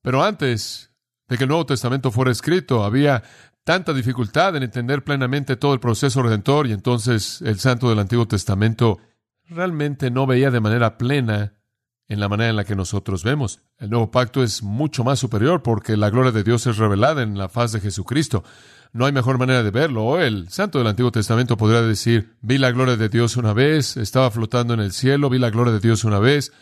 Pero 0.00 0.22
antes 0.22 0.92
de 1.28 1.36
que 1.36 1.44
el 1.44 1.48
Nuevo 1.48 1.66
Testamento 1.66 2.10
fuera 2.10 2.30
escrito, 2.30 2.84
había 2.84 3.22
tanta 3.64 3.92
dificultad 3.92 4.54
en 4.56 4.62
entender 4.62 5.02
plenamente 5.02 5.56
todo 5.56 5.74
el 5.74 5.80
proceso 5.80 6.22
redentor 6.22 6.66
y 6.66 6.72
entonces 6.72 7.42
el 7.42 7.58
santo 7.58 7.88
del 7.88 7.98
Antiguo 7.98 8.28
Testamento 8.28 8.98
realmente 9.48 10.10
no 10.10 10.26
veía 10.26 10.50
de 10.50 10.60
manera 10.60 10.98
plena 10.98 11.54
en 12.08 12.20
la 12.20 12.28
manera 12.28 12.50
en 12.50 12.56
la 12.56 12.64
que 12.64 12.76
nosotros 12.76 13.24
vemos. 13.24 13.60
El 13.78 13.90
nuevo 13.90 14.10
pacto 14.10 14.42
es 14.42 14.62
mucho 14.62 15.02
más 15.02 15.18
superior 15.18 15.62
porque 15.62 15.96
la 15.96 16.10
gloria 16.10 16.30
de 16.30 16.44
Dios 16.44 16.66
es 16.66 16.76
revelada 16.76 17.22
en 17.22 17.36
la 17.36 17.48
faz 17.48 17.72
de 17.72 17.80
Jesucristo. 17.80 18.44
No 18.92 19.06
hay 19.06 19.12
mejor 19.12 19.38
manera 19.38 19.62
de 19.62 19.70
verlo. 19.70 20.04
O 20.04 20.18
el 20.20 20.48
santo 20.48 20.78
del 20.78 20.86
Antiguo 20.86 21.10
Testamento 21.10 21.56
podría 21.56 21.82
decir, 21.82 22.36
vi 22.40 22.58
la 22.58 22.70
gloria 22.70 22.96
de 22.96 23.08
Dios 23.08 23.36
una 23.36 23.52
vez, 23.52 23.96
estaba 23.96 24.30
flotando 24.30 24.74
en 24.74 24.80
el 24.80 24.92
cielo, 24.92 25.28
vi 25.28 25.38
la 25.38 25.50
gloria 25.50 25.72
de 25.72 25.80
Dios 25.80 26.04
una 26.04 26.20
vez, 26.20 26.52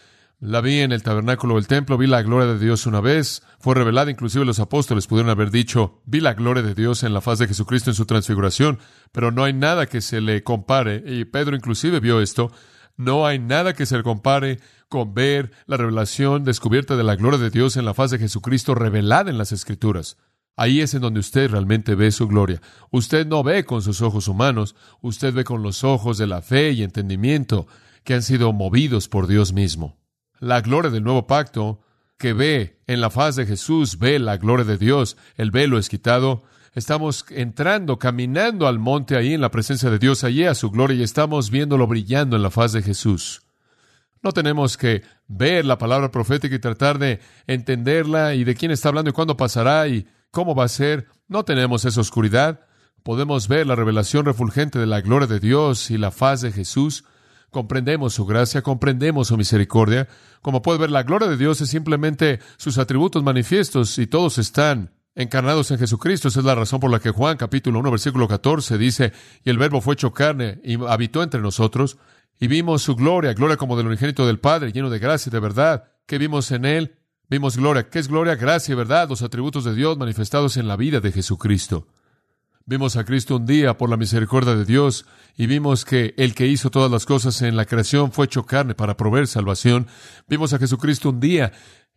la 0.40 0.60
vi 0.60 0.80
en 0.80 0.92
el 0.92 1.02
tabernáculo 1.02 1.54
del 1.54 1.66
templo, 1.66 1.96
vi 1.96 2.06
la 2.06 2.22
gloria 2.22 2.52
de 2.52 2.58
Dios 2.58 2.86
una 2.86 3.00
vez, 3.00 3.42
fue 3.58 3.74
revelada, 3.74 4.10
inclusive 4.10 4.44
los 4.44 4.58
apóstoles 4.58 5.06
pudieron 5.06 5.30
haber 5.30 5.50
dicho, 5.50 6.02
vi 6.04 6.20
la 6.20 6.34
gloria 6.34 6.62
de 6.62 6.74
Dios 6.74 7.02
en 7.02 7.14
la 7.14 7.20
faz 7.20 7.38
de 7.38 7.46
Jesucristo 7.46 7.90
en 7.90 7.94
su 7.94 8.04
transfiguración, 8.04 8.78
pero 9.12 9.30
no 9.30 9.44
hay 9.44 9.52
nada 9.52 9.86
que 9.86 10.00
se 10.00 10.20
le 10.20 10.42
compare, 10.42 11.02
y 11.06 11.24
Pedro 11.24 11.56
inclusive 11.56 12.00
vio 12.00 12.20
esto, 12.20 12.52
no 12.96 13.26
hay 13.26 13.38
nada 13.38 13.72
que 13.72 13.86
se 13.86 13.96
le 13.96 14.02
compare 14.02 14.60
con 14.88 15.14
ver 15.14 15.50
la 15.66 15.76
revelación 15.76 16.44
descubierta 16.44 16.96
de 16.96 17.04
la 17.04 17.16
gloria 17.16 17.38
de 17.38 17.50
Dios 17.50 17.76
en 17.76 17.84
la 17.84 17.94
faz 17.94 18.10
de 18.10 18.18
Jesucristo 18.18 18.74
revelada 18.74 19.30
en 19.30 19.38
las 19.38 19.50
Escrituras. 19.50 20.18
Ahí 20.56 20.80
es 20.80 20.94
en 20.94 21.00
donde 21.00 21.18
usted 21.18 21.50
realmente 21.50 21.96
ve 21.96 22.12
su 22.12 22.28
gloria. 22.28 22.60
Usted 22.92 23.26
no 23.26 23.42
ve 23.42 23.64
con 23.64 23.82
sus 23.82 24.02
ojos 24.02 24.28
humanos, 24.28 24.76
usted 25.00 25.34
ve 25.34 25.42
con 25.42 25.62
los 25.62 25.82
ojos 25.82 26.16
de 26.18 26.28
la 26.28 26.42
fe 26.42 26.70
y 26.70 26.84
entendimiento 26.84 27.66
que 28.04 28.14
han 28.14 28.22
sido 28.22 28.52
movidos 28.52 29.08
por 29.08 29.26
Dios 29.26 29.52
mismo 29.52 30.03
la 30.44 30.60
gloria 30.60 30.90
del 30.90 31.02
nuevo 31.02 31.26
pacto, 31.26 31.80
que 32.18 32.34
ve 32.34 32.78
en 32.86 33.00
la 33.00 33.08
faz 33.08 33.34
de 33.36 33.46
Jesús, 33.46 33.98
ve 33.98 34.18
la 34.18 34.36
gloria 34.36 34.64
de 34.64 34.76
Dios, 34.76 35.16
el 35.36 35.50
velo 35.50 35.78
es 35.78 35.88
quitado, 35.88 36.42
estamos 36.74 37.24
entrando, 37.30 37.98
caminando 37.98 38.66
al 38.66 38.78
monte 38.78 39.16
ahí 39.16 39.32
en 39.32 39.40
la 39.40 39.50
presencia 39.50 39.88
de 39.88 39.98
Dios, 39.98 40.22
allí 40.22 40.44
a 40.44 40.54
su 40.54 40.70
gloria, 40.70 40.98
y 40.98 41.02
estamos 41.02 41.50
viéndolo 41.50 41.86
brillando 41.86 42.36
en 42.36 42.42
la 42.42 42.50
faz 42.50 42.72
de 42.72 42.82
Jesús. 42.82 43.42
No 44.22 44.32
tenemos 44.32 44.76
que 44.76 45.02
ver 45.28 45.64
la 45.64 45.78
palabra 45.78 46.10
profética 46.10 46.54
y 46.54 46.58
tratar 46.58 46.98
de 46.98 47.20
entenderla 47.46 48.34
y 48.34 48.44
de 48.44 48.54
quién 48.54 48.70
está 48.70 48.90
hablando 48.90 49.10
y 49.10 49.14
cuándo 49.14 49.38
pasará 49.38 49.88
y 49.88 50.06
cómo 50.30 50.54
va 50.54 50.64
a 50.64 50.68
ser. 50.68 51.08
No 51.26 51.44
tenemos 51.44 51.84
esa 51.84 52.00
oscuridad. 52.00 52.60
Podemos 53.02 53.48
ver 53.48 53.66
la 53.66 53.76
revelación 53.76 54.24
refulgente 54.24 54.78
de 54.78 54.86
la 54.86 55.00
gloria 55.00 55.26
de 55.26 55.40
Dios 55.40 55.90
y 55.90 55.98
la 55.98 56.10
faz 56.10 56.40
de 56.40 56.52
Jesús 56.52 57.04
comprendemos 57.54 58.12
su 58.12 58.26
gracia, 58.26 58.62
comprendemos 58.62 59.28
su 59.28 59.36
misericordia. 59.36 60.08
Como 60.42 60.60
puede 60.60 60.80
ver, 60.80 60.90
la 60.90 61.04
gloria 61.04 61.28
de 61.28 61.36
Dios 61.36 61.60
es 61.60 61.70
simplemente 61.70 62.40
sus 62.56 62.78
atributos 62.78 63.22
manifiestos 63.22 63.96
y 63.98 64.08
todos 64.08 64.38
están 64.38 64.92
encarnados 65.14 65.70
en 65.70 65.78
Jesucristo. 65.78 66.26
Esa 66.26 66.40
es 66.40 66.44
la 66.44 66.56
razón 66.56 66.80
por 66.80 66.90
la 66.90 66.98
que 66.98 67.10
Juan 67.10 67.36
capítulo 67.36 67.78
1 67.78 67.92
versículo 67.92 68.26
14 68.26 68.76
dice, 68.76 69.12
y 69.44 69.50
el 69.50 69.58
verbo 69.58 69.80
fue 69.80 69.94
hecho 69.94 70.12
carne 70.12 70.60
y 70.64 70.84
habitó 70.84 71.22
entre 71.22 71.40
nosotros, 71.40 71.96
y 72.40 72.48
vimos 72.48 72.82
su 72.82 72.96
gloria, 72.96 73.32
gloria 73.34 73.56
como 73.56 73.76
del 73.76 73.86
unigénito 73.86 74.26
del 74.26 74.40
Padre, 74.40 74.72
lleno 74.72 74.90
de 74.90 74.98
gracia 74.98 75.30
y 75.30 75.32
de 75.32 75.38
verdad, 75.38 75.84
que 76.06 76.18
vimos 76.18 76.50
en 76.50 76.64
él, 76.64 76.96
vimos 77.30 77.56
gloria. 77.56 77.88
¿Qué 77.88 78.00
es 78.00 78.08
gloria? 78.08 78.34
Gracia 78.34 78.72
y 78.72 78.76
verdad, 78.76 79.08
los 79.08 79.22
atributos 79.22 79.62
de 79.62 79.76
Dios 79.76 79.96
manifestados 79.96 80.56
en 80.56 80.66
la 80.66 80.76
vida 80.76 80.98
de 80.98 81.12
Jesucristo. 81.12 81.86
Vimos 82.66 82.96
a 82.96 83.04
Cristo 83.04 83.36
un 83.36 83.44
día 83.44 83.76
por 83.76 83.90
la 83.90 83.98
misericordia 83.98 84.54
de 84.54 84.64
Dios 84.64 85.04
y 85.36 85.46
vimos 85.46 85.84
que 85.84 86.14
el 86.16 86.34
que 86.34 86.46
hizo 86.46 86.70
todas 86.70 86.90
las 86.90 87.04
cosas 87.04 87.42
en 87.42 87.56
la 87.56 87.66
creación 87.66 88.10
fue 88.10 88.24
hecho 88.24 88.46
carne 88.46 88.74
para 88.74 88.96
proveer 88.96 89.26
salvación. 89.26 89.86
Vimos 90.28 90.54
a 90.54 90.58
Jesucristo 90.58 91.10
un 91.10 91.20
día 91.20 91.52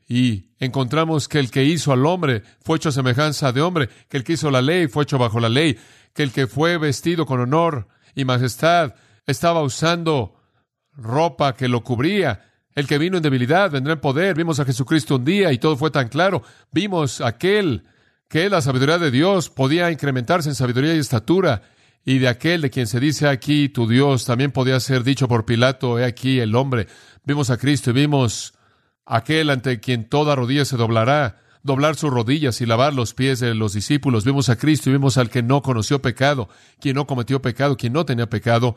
y 0.09 0.50
encontramos 0.59 1.29
que 1.29 1.39
el 1.39 1.51
que 1.51 1.63
hizo 1.63 1.93
al 1.93 2.05
hombre 2.05 2.43
fue 2.65 2.75
hecho 2.75 2.89
a 2.89 2.91
semejanza 2.91 3.53
de 3.53 3.62
hombre, 3.62 3.88
que 4.09 4.17
el 4.17 4.25
que 4.25 4.33
hizo 4.33 4.51
la 4.51 4.62
ley 4.62 4.89
fue 4.89 5.03
hecho 5.03 5.17
bajo 5.17 5.39
la 5.39 5.47
ley, 5.47 5.77
que 6.13 6.24
el 6.24 6.33
que 6.33 6.47
fue 6.47 6.77
vestido 6.77 7.25
con 7.25 7.39
honor 7.39 7.88
y 8.13 8.25
majestad 8.25 8.93
estaba 9.25 9.62
usando 9.62 10.36
ropa 10.91 11.55
que 11.55 11.69
lo 11.69 11.81
cubría. 11.81 12.43
El 12.75 12.88
que 12.88 12.97
vino 12.97 13.15
en 13.15 13.24
debilidad 13.24 13.71
vendrá 13.71 13.93
en 13.93 14.01
poder. 14.01 14.36
Vimos 14.36 14.59
a 14.59 14.65
Jesucristo 14.65 15.15
un 15.15 15.24
día 15.24 15.53
y 15.53 15.59
todo 15.59 15.77
fue 15.77 15.91
tan 15.91 16.09
claro. 16.09 16.43
Vimos 16.74 17.21
aquel 17.21 17.86
que 18.27 18.50
la 18.50 18.62
sabiduría 18.62 18.98
de 18.98 19.12
Dios 19.12 19.50
podía 19.50 19.91
incrementarse 19.91 20.50
en 20.50 20.55
sabiduría 20.55 20.96
y 20.96 21.00
estatura, 21.00 21.62
y 22.03 22.19
de 22.19 22.27
aquel 22.27 22.62
de 22.62 22.69
quien 22.69 22.88
se 22.88 23.00
dice 23.00 23.27
aquí 23.27 23.69
tu 23.69 23.88
Dios 23.88 24.25
también 24.25 24.51
podía 24.51 24.79
ser 24.79 25.03
dicho 25.03 25.27
por 25.27 25.46
Pilato, 25.46 26.00
he 26.00 26.05
aquí 26.05 26.39
el 26.39 26.55
hombre. 26.55 26.88
Vimos 27.24 27.50
a 27.50 27.57
Cristo 27.57 27.89
y 27.89 27.93
vimos 27.93 28.53
aquel 29.05 29.50
ante 29.50 29.79
quien 29.79 30.07
toda 30.07 30.36
rodilla 30.36 30.63
se 30.63 30.77
doblará, 30.77 31.41
doblar 31.63 31.96
sus 31.96 32.10
rodillas 32.10 32.62
y 32.62 32.65
lavar 32.65 32.93
los 32.93 33.13
pies 33.13 33.39
de 33.39 33.53
los 33.55 33.74
discípulos. 33.74 34.24
Vimos 34.24 34.48
a 34.50 34.57
Cristo 34.57 34.89
y 34.89 34.93
vimos 34.93 35.17
al 35.17 35.29
que 35.29 35.43
no 35.43 35.62
conoció 35.62 36.01
pecado, 36.01 36.50
quien 36.79 36.96
no 36.96 37.07
cometió 37.07 37.41
pecado, 37.41 37.75
quien 37.75 37.93
no 37.93 38.05
tenía 38.05 38.29
pecado, 38.29 38.75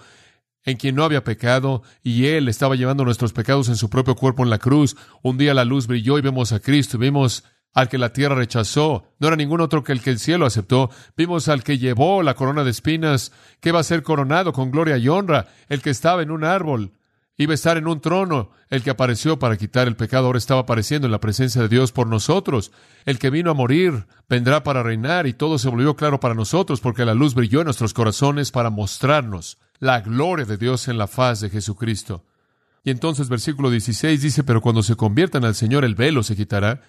en 0.64 0.76
quien 0.76 0.95
no 0.95 1.04
había 1.04 1.25
pecado, 1.25 1.83
y 2.02 2.26
Él 2.26 2.49
estaba 2.49 2.75
llevando 2.75 3.04
nuestros 3.04 3.33
pecados 3.33 3.69
en 3.69 3.76
su 3.76 3.88
propio 3.88 4.14
cuerpo 4.14 4.42
en 4.42 4.50
la 4.50 4.59
cruz. 4.59 4.97
Un 5.23 5.38
día 5.38 5.54
la 5.54 5.64
luz 5.64 5.87
brilló 5.87 6.19
y 6.19 6.23
vemos 6.23 6.52
a 6.52 6.61
Cristo, 6.61 6.97
y 6.97 7.00
vimos 7.00 7.45
al 7.72 7.88
que 7.88 7.98
la 7.98 8.12
tierra 8.12 8.34
rechazó, 8.34 9.04
no 9.18 9.28
era 9.28 9.36
ningún 9.36 9.60
otro 9.60 9.84
que 9.84 9.92
el 9.92 10.02
que 10.02 10.10
el 10.10 10.18
cielo 10.18 10.46
aceptó. 10.46 10.90
Vimos 11.16 11.48
al 11.48 11.62
que 11.62 11.78
llevó 11.78 12.22
la 12.22 12.34
corona 12.34 12.64
de 12.64 12.70
espinas, 12.70 13.32
que 13.60 13.72
va 13.72 13.80
a 13.80 13.84
ser 13.84 14.02
coronado 14.02 14.52
con 14.52 14.70
gloria 14.70 14.96
y 14.98 15.08
honra, 15.08 15.48
el 15.68 15.80
que 15.82 15.90
estaba 15.90 16.22
en 16.22 16.30
un 16.30 16.44
árbol, 16.44 16.92
iba 17.36 17.52
a 17.52 17.54
estar 17.54 17.78
en 17.78 17.88
un 17.88 18.00
trono, 18.00 18.50
el 18.68 18.82
que 18.82 18.90
apareció 18.90 19.38
para 19.38 19.56
quitar 19.56 19.88
el 19.88 19.96
pecado, 19.96 20.26
ahora 20.26 20.38
estaba 20.38 20.60
apareciendo 20.60 21.06
en 21.06 21.12
la 21.12 21.20
presencia 21.20 21.62
de 21.62 21.68
Dios 21.68 21.90
por 21.90 22.06
nosotros. 22.06 22.70
El 23.06 23.18
que 23.18 23.30
vino 23.30 23.50
a 23.50 23.54
morir 23.54 24.06
vendrá 24.28 24.62
para 24.62 24.82
reinar 24.82 25.26
y 25.26 25.32
todo 25.32 25.58
se 25.58 25.70
volvió 25.70 25.96
claro 25.96 26.20
para 26.20 26.34
nosotros 26.34 26.80
porque 26.80 27.06
la 27.06 27.14
luz 27.14 27.34
brilló 27.34 27.60
en 27.60 27.64
nuestros 27.64 27.94
corazones 27.94 28.50
para 28.50 28.68
mostrarnos 28.68 29.58
la 29.78 30.00
gloria 30.00 30.44
de 30.44 30.58
Dios 30.58 30.86
en 30.88 30.98
la 30.98 31.06
faz 31.06 31.40
de 31.40 31.48
Jesucristo. 31.48 32.24
Y 32.84 32.90
entonces 32.90 33.30
versículo 33.30 33.70
16 33.70 34.20
dice, 34.20 34.44
pero 34.44 34.60
cuando 34.60 34.82
se 34.82 34.96
conviertan 34.96 35.44
al 35.44 35.54
Señor 35.54 35.86
el 35.86 35.94
velo 35.94 36.22
se 36.22 36.36
quitará 36.36 36.82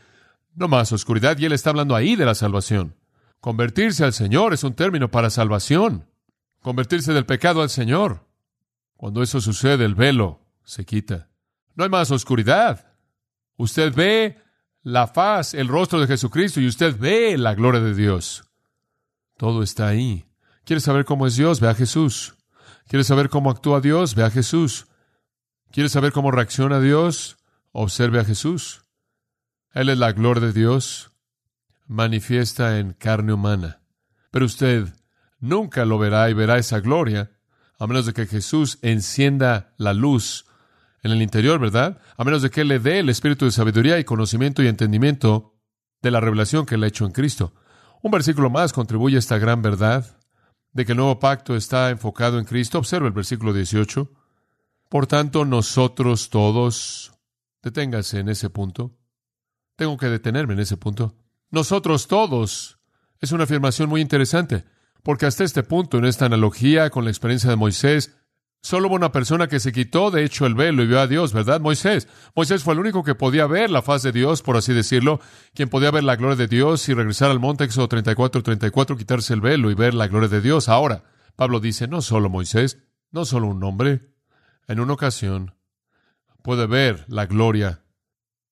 no 0.55 0.67
más 0.67 0.91
oscuridad, 0.91 1.37
y 1.37 1.45
él 1.45 1.53
está 1.53 1.69
hablando 1.69 1.95
ahí 1.95 2.15
de 2.15 2.25
la 2.25 2.35
salvación. 2.35 2.95
Convertirse 3.39 4.03
al 4.03 4.13
Señor 4.13 4.53
es 4.53 4.63
un 4.63 4.73
término 4.73 5.09
para 5.09 5.29
salvación. 5.29 6.07
Convertirse 6.61 7.13
del 7.13 7.25
pecado 7.25 7.61
al 7.61 7.69
Señor. 7.69 8.27
Cuando 8.97 9.23
eso 9.23 9.41
sucede, 9.41 9.83
el 9.83 9.95
velo 9.95 10.41
se 10.63 10.85
quita. 10.85 11.29
No 11.75 11.83
hay 11.83 11.89
más 11.89 12.11
oscuridad. 12.11 12.93
Usted 13.57 13.93
ve 13.95 14.37
la 14.83 15.07
faz, 15.07 15.53
el 15.53 15.67
rostro 15.67 15.99
de 15.99 16.07
Jesucristo 16.07 16.59
y 16.59 16.67
usted 16.67 16.95
ve 16.99 17.37
la 17.37 17.55
gloria 17.55 17.81
de 17.81 17.95
Dios. 17.95 18.43
Todo 19.37 19.63
está 19.63 19.87
ahí. 19.87 20.25
¿Quiere 20.65 20.81
saber 20.81 21.05
cómo 21.05 21.25
es 21.25 21.35
Dios? 21.35 21.59
Ve 21.59 21.67
a 21.67 21.73
Jesús. 21.73 22.35
¿Quiere 22.87 23.03
saber 23.03 23.29
cómo 23.29 23.49
actúa 23.49 23.81
Dios? 23.81 24.13
Ve 24.15 24.23
a 24.23 24.29
Jesús. 24.29 24.87
¿Quiere 25.71 25.89
saber 25.89 26.11
cómo 26.11 26.31
reacciona 26.31 26.79
Dios? 26.79 27.37
Observe 27.71 28.19
a 28.19 28.25
Jesús. 28.25 28.80
Él 29.73 29.89
es 29.89 29.97
la 29.97 30.11
gloria 30.11 30.47
de 30.47 30.53
Dios 30.53 31.11
manifiesta 31.87 32.79
en 32.79 32.93
carne 32.93 33.33
humana. 33.33 33.81
Pero 34.31 34.45
usted 34.45 34.87
nunca 35.39 35.85
lo 35.85 35.97
verá 35.97 36.29
y 36.29 36.33
verá 36.33 36.57
esa 36.57 36.79
gloria 36.79 37.31
a 37.79 37.87
menos 37.87 38.05
de 38.05 38.13
que 38.13 38.27
Jesús 38.27 38.77
encienda 38.81 39.73
la 39.77 39.93
luz 39.93 40.45
en 41.03 41.11
el 41.11 41.21
interior, 41.21 41.59
¿verdad? 41.59 41.99
A 42.15 42.23
menos 42.23 42.43
de 42.43 42.51
que 42.51 42.63
le 42.63 42.79
dé 42.79 42.99
el 42.99 43.09
espíritu 43.09 43.45
de 43.45 43.51
sabiduría 43.51 43.97
y 43.97 44.03
conocimiento 44.03 44.61
y 44.61 44.67
entendimiento 44.67 45.55
de 46.01 46.11
la 46.11 46.19
revelación 46.19 46.65
que 46.65 46.75
Él 46.75 46.83
ha 46.83 46.87
hecho 46.87 47.05
en 47.05 47.11
Cristo. 47.11 47.53
Un 48.03 48.11
versículo 48.11 48.49
más 48.49 48.71
contribuye 48.71 49.15
a 49.15 49.19
esta 49.19 49.39
gran 49.39 49.61
verdad 49.61 50.17
de 50.73 50.85
que 50.85 50.91
el 50.91 50.97
nuevo 50.97 51.19
pacto 51.19 51.55
está 51.55 51.89
enfocado 51.89 52.37
en 52.37 52.45
Cristo. 52.45 52.77
Observa 52.77 53.07
el 53.07 53.13
versículo 53.13 53.51
18. 53.51 54.11
Por 54.89 55.07
tanto, 55.07 55.43
nosotros 55.43 56.29
todos, 56.29 57.13
deténgase 57.63 58.19
en 58.19 58.29
ese 58.29 58.49
punto, 58.49 58.95
tengo 59.81 59.97
que 59.97 60.09
detenerme 60.09 60.53
en 60.53 60.59
ese 60.59 60.77
punto. 60.77 61.15
Nosotros 61.49 62.07
todos. 62.07 62.77
Es 63.19 63.31
una 63.31 63.45
afirmación 63.45 63.89
muy 63.89 63.99
interesante, 63.99 64.63
porque 65.01 65.25
hasta 65.25 65.43
este 65.43 65.63
punto, 65.63 65.97
en 65.97 66.05
esta 66.05 66.27
analogía 66.27 66.91
con 66.91 67.03
la 67.03 67.09
experiencia 67.09 67.49
de 67.49 67.55
Moisés, 67.55 68.15
solo 68.61 68.87
hubo 68.89 68.95
una 68.95 69.11
persona 69.11 69.47
que 69.47 69.59
se 69.59 69.71
quitó, 69.71 70.11
de 70.11 70.23
hecho, 70.23 70.45
el 70.45 70.53
velo 70.53 70.83
y 70.83 70.85
vio 70.85 70.99
a 70.99 71.07
Dios, 71.07 71.33
¿verdad? 71.33 71.61
Moisés. 71.61 72.07
Moisés 72.35 72.63
fue 72.63 72.75
el 72.75 72.79
único 72.79 73.03
que 73.03 73.15
podía 73.15 73.47
ver 73.47 73.71
la 73.71 73.81
faz 73.81 74.03
de 74.03 74.11
Dios, 74.11 74.43
por 74.43 74.55
así 74.55 74.71
decirlo, 74.71 75.19
quien 75.55 75.67
podía 75.67 75.89
ver 75.89 76.03
la 76.03 76.15
gloria 76.15 76.35
de 76.35 76.47
Dios 76.47 76.87
y 76.87 76.93
regresar 76.93 77.31
al 77.31 77.39
monte 77.39 77.63
Éxodo 77.63 77.87
34, 77.87 78.43
34, 78.43 78.97
quitarse 78.97 79.33
el 79.33 79.41
velo 79.41 79.71
y 79.71 79.73
ver 79.73 79.95
la 79.95 80.07
gloria 80.07 80.29
de 80.29 80.41
Dios. 80.41 80.69
Ahora, 80.69 81.05
Pablo 81.35 81.59
dice, 81.59 81.87
no 81.87 82.03
solo 82.03 82.29
Moisés, 82.29 82.77
no 83.09 83.25
solo 83.25 83.47
un 83.47 83.63
hombre, 83.63 84.13
en 84.67 84.79
una 84.79 84.93
ocasión 84.93 85.55
puede 86.43 86.67
ver 86.67 87.03
la 87.07 87.25
gloria 87.25 87.83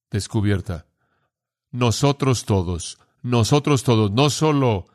descubierta 0.10 0.89
nosotros 1.72 2.46
todos, 2.46 2.98
nosotros 3.22 3.84
todos, 3.84 4.12
no 4.12 4.30
solo 4.30 4.88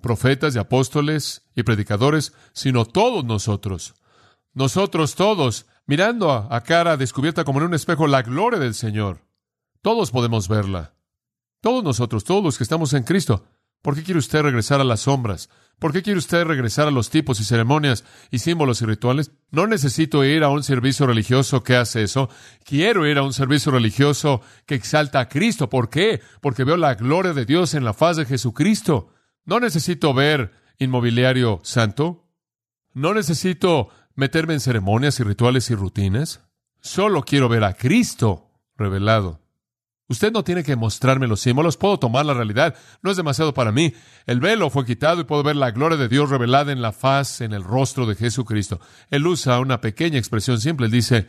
profetas 0.00 0.54
y 0.54 0.58
apóstoles 0.58 1.42
y 1.54 1.62
predicadores, 1.62 2.32
sino 2.52 2.84
todos 2.84 3.24
nosotros. 3.24 3.94
Nosotros 4.54 5.14
todos, 5.14 5.66
mirando 5.86 6.30
a, 6.30 6.60
cara 6.62 6.96
descubierta 6.96 7.44
como 7.44 7.60
en 7.60 7.66
un 7.66 7.74
espejo 7.74 8.06
la 8.06 8.22
gloria 8.22 8.58
del 8.58 8.74
Señor. 8.74 9.24
Todos 9.82 10.10
podemos 10.10 10.48
verla. 10.48 10.94
Todos 11.60 11.82
nosotros, 11.82 12.24
todos 12.24 12.42
los 12.42 12.58
que 12.58 12.64
estamos 12.64 12.92
en 12.92 13.04
Cristo. 13.04 13.44
¿Por 13.82 13.94
qué 13.94 14.02
quiere 14.02 14.18
usted 14.18 14.42
regresar 14.42 14.80
a 14.80 14.84
las 14.84 15.00
sombras? 15.00 15.48
¿Por 15.78 15.92
qué 15.92 16.02
quiere 16.02 16.18
usted 16.18 16.44
regresar 16.44 16.88
a 16.88 16.90
los 16.90 17.08
tipos 17.08 17.38
y 17.40 17.44
ceremonias 17.44 18.04
y 18.32 18.40
símbolos 18.40 18.82
y 18.82 18.86
rituales? 18.86 19.30
No 19.50 19.68
necesito 19.68 20.24
ir 20.24 20.42
a 20.42 20.48
un 20.48 20.64
servicio 20.64 21.06
religioso 21.06 21.62
que 21.62 21.76
hace 21.76 22.02
eso. 22.02 22.28
Quiero 22.64 23.06
ir 23.06 23.16
a 23.16 23.22
un 23.22 23.32
servicio 23.32 23.70
religioso 23.70 24.42
que 24.66 24.74
exalta 24.74 25.20
a 25.20 25.28
Cristo. 25.28 25.68
¿Por 25.68 25.88
qué? 25.88 26.20
Porque 26.40 26.64
veo 26.64 26.76
la 26.76 26.96
gloria 26.96 27.32
de 27.32 27.44
Dios 27.44 27.74
en 27.74 27.84
la 27.84 27.94
faz 27.94 28.16
de 28.16 28.24
Jesucristo. 28.24 29.14
No 29.44 29.60
necesito 29.60 30.12
ver 30.12 30.52
inmobiliario 30.78 31.60
santo. 31.62 32.28
No 32.92 33.14
necesito 33.14 33.90
meterme 34.16 34.54
en 34.54 34.60
ceremonias 34.60 35.20
y 35.20 35.22
rituales 35.22 35.70
y 35.70 35.76
rutinas. 35.76 36.40
Solo 36.80 37.22
quiero 37.22 37.48
ver 37.48 37.62
a 37.62 37.74
Cristo 37.74 38.50
revelado. 38.76 39.47
Usted 40.08 40.32
no 40.32 40.42
tiene 40.42 40.64
que 40.64 40.74
mostrarme 40.74 41.26
los 41.26 41.40
símbolos, 41.40 41.76
puedo 41.76 41.98
tomar 41.98 42.24
la 42.24 42.32
realidad, 42.32 42.74
no 43.02 43.10
es 43.10 43.16
demasiado 43.18 43.52
para 43.52 43.72
mí. 43.72 43.92
El 44.24 44.40
velo 44.40 44.70
fue 44.70 44.86
quitado 44.86 45.20
y 45.20 45.24
puedo 45.24 45.42
ver 45.42 45.56
la 45.56 45.70
gloria 45.70 45.98
de 45.98 46.08
Dios 46.08 46.30
revelada 46.30 46.72
en 46.72 46.80
la 46.80 46.92
faz, 46.92 47.42
en 47.42 47.52
el 47.52 47.62
rostro 47.62 48.06
de 48.06 48.14
Jesucristo. 48.14 48.80
Él 49.10 49.26
usa 49.26 49.60
una 49.60 49.82
pequeña 49.82 50.18
expresión 50.18 50.60
simple, 50.60 50.86
él 50.86 50.92
dice, 50.92 51.28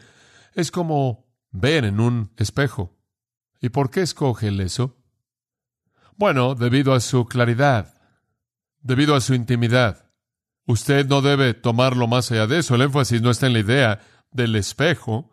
es 0.54 0.72
como 0.72 1.28
ver 1.52 1.84
en 1.84 2.00
un 2.00 2.32
espejo. 2.38 2.98
¿Y 3.60 3.70
por 3.70 3.90
qué 3.90 4.02
escoge 4.02 4.48
él 4.48 4.62
eso? 4.62 4.98
Bueno, 6.16 6.56
debido 6.56 6.94
a 6.94 7.02
su 7.02 7.26
claridad, 7.26 7.94
debido 8.82 9.14
a 9.16 9.22
su 9.22 9.34
intimidad. 9.34 10.10
Usted 10.66 11.08
no 11.08 11.22
debe 11.22 11.54
tomarlo 11.54 12.08
más 12.08 12.32
allá 12.32 12.48
de 12.48 12.60
eso. 12.60 12.76
El 12.76 12.84
énfasis 12.84 13.22
no 13.22 13.32
está 13.32 13.48
en 13.48 13.54
la 13.54 13.60
idea 13.60 14.00
del 14.32 14.56
espejo 14.56 15.32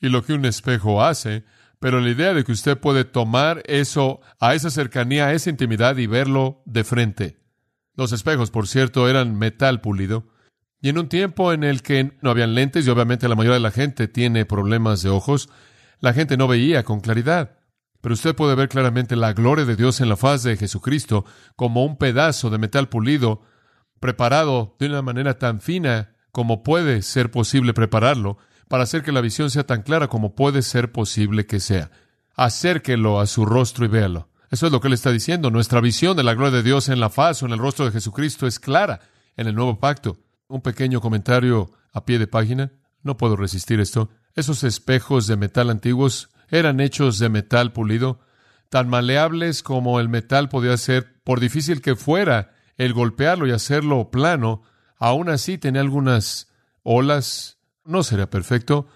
y 0.00 0.08
lo 0.08 0.24
que 0.24 0.32
un 0.32 0.44
espejo 0.44 1.02
hace, 1.02 1.44
pero 1.78 2.00
la 2.00 2.10
idea 2.10 2.34
de 2.34 2.44
que 2.44 2.52
usted 2.52 2.78
puede 2.78 3.04
tomar 3.04 3.62
eso 3.66 4.20
a 4.40 4.54
esa 4.54 4.70
cercanía, 4.70 5.26
a 5.26 5.32
esa 5.32 5.50
intimidad 5.50 5.96
y 5.96 6.06
verlo 6.06 6.62
de 6.64 6.84
frente. 6.84 7.38
Los 7.94 8.12
espejos, 8.12 8.50
por 8.50 8.68
cierto, 8.68 9.08
eran 9.08 9.36
metal 9.38 9.80
pulido. 9.80 10.28
Y 10.80 10.88
en 10.90 10.98
un 10.98 11.08
tiempo 11.08 11.52
en 11.52 11.64
el 11.64 11.82
que 11.82 12.12
no 12.20 12.30
habían 12.30 12.54
lentes 12.54 12.86
y 12.86 12.90
obviamente 12.90 13.28
la 13.28 13.34
mayoría 13.34 13.54
de 13.54 13.60
la 13.60 13.70
gente 13.70 14.08
tiene 14.08 14.44
problemas 14.44 15.02
de 15.02 15.10
ojos, 15.10 15.48
la 16.00 16.12
gente 16.12 16.36
no 16.36 16.48
veía 16.48 16.84
con 16.84 17.00
claridad. 17.00 17.58
Pero 18.00 18.14
usted 18.14 18.34
puede 18.34 18.54
ver 18.54 18.68
claramente 18.68 19.16
la 19.16 19.32
gloria 19.32 19.64
de 19.64 19.76
Dios 19.76 20.00
en 20.00 20.08
la 20.08 20.16
faz 20.16 20.42
de 20.42 20.56
Jesucristo 20.56 21.24
como 21.56 21.84
un 21.84 21.96
pedazo 21.96 22.50
de 22.50 22.58
metal 22.58 22.88
pulido 22.88 23.42
preparado 24.00 24.76
de 24.78 24.86
una 24.86 25.02
manera 25.02 25.38
tan 25.38 25.60
fina 25.60 26.14
como 26.30 26.62
puede 26.62 27.00
ser 27.02 27.30
posible 27.30 27.72
prepararlo 27.72 28.38
para 28.68 28.84
hacer 28.84 29.02
que 29.02 29.12
la 29.12 29.20
visión 29.20 29.50
sea 29.50 29.64
tan 29.64 29.82
clara 29.82 30.08
como 30.08 30.34
puede 30.34 30.62
ser 30.62 30.92
posible 30.92 31.46
que 31.46 31.60
sea. 31.60 31.90
Acérquelo 32.34 33.20
a 33.20 33.26
su 33.26 33.44
rostro 33.44 33.84
y 33.84 33.88
véalo. 33.88 34.28
Eso 34.50 34.66
es 34.66 34.72
lo 34.72 34.80
que 34.80 34.88
él 34.88 34.94
está 34.94 35.10
diciendo. 35.10 35.50
Nuestra 35.50 35.80
visión 35.80 36.16
de 36.16 36.22
la 36.22 36.34
gloria 36.34 36.58
de 36.58 36.62
Dios 36.62 36.88
en 36.88 37.00
la 37.00 37.10
faz 37.10 37.42
o 37.42 37.46
en 37.46 37.52
el 37.52 37.58
rostro 37.58 37.84
de 37.84 37.92
Jesucristo 37.92 38.46
es 38.46 38.58
clara 38.58 39.00
en 39.36 39.46
el 39.46 39.54
nuevo 39.54 39.78
pacto. 39.80 40.18
Un 40.48 40.60
pequeño 40.62 41.00
comentario 41.00 41.70
a 41.92 42.04
pie 42.04 42.18
de 42.18 42.26
página. 42.26 42.72
No 43.02 43.16
puedo 43.16 43.36
resistir 43.36 43.80
esto. 43.80 44.10
Esos 44.34 44.64
espejos 44.64 45.26
de 45.26 45.36
metal 45.36 45.70
antiguos 45.70 46.28
eran 46.48 46.80
hechos 46.80 47.18
de 47.18 47.28
metal 47.28 47.72
pulido, 47.72 48.20
tan 48.68 48.88
maleables 48.88 49.62
como 49.62 49.98
el 50.00 50.08
metal 50.08 50.48
podía 50.48 50.76
ser, 50.76 51.20
por 51.24 51.40
difícil 51.40 51.80
que 51.80 51.96
fuera 51.96 52.52
el 52.76 52.92
golpearlo 52.92 53.46
y 53.46 53.52
hacerlo 53.52 54.10
plano, 54.10 54.62
aún 54.98 55.28
así 55.28 55.58
tenía 55.58 55.80
algunas 55.80 56.48
olas 56.82 57.55
no 57.86 58.02
sería 58.02 58.28
perfecto, 58.30 58.86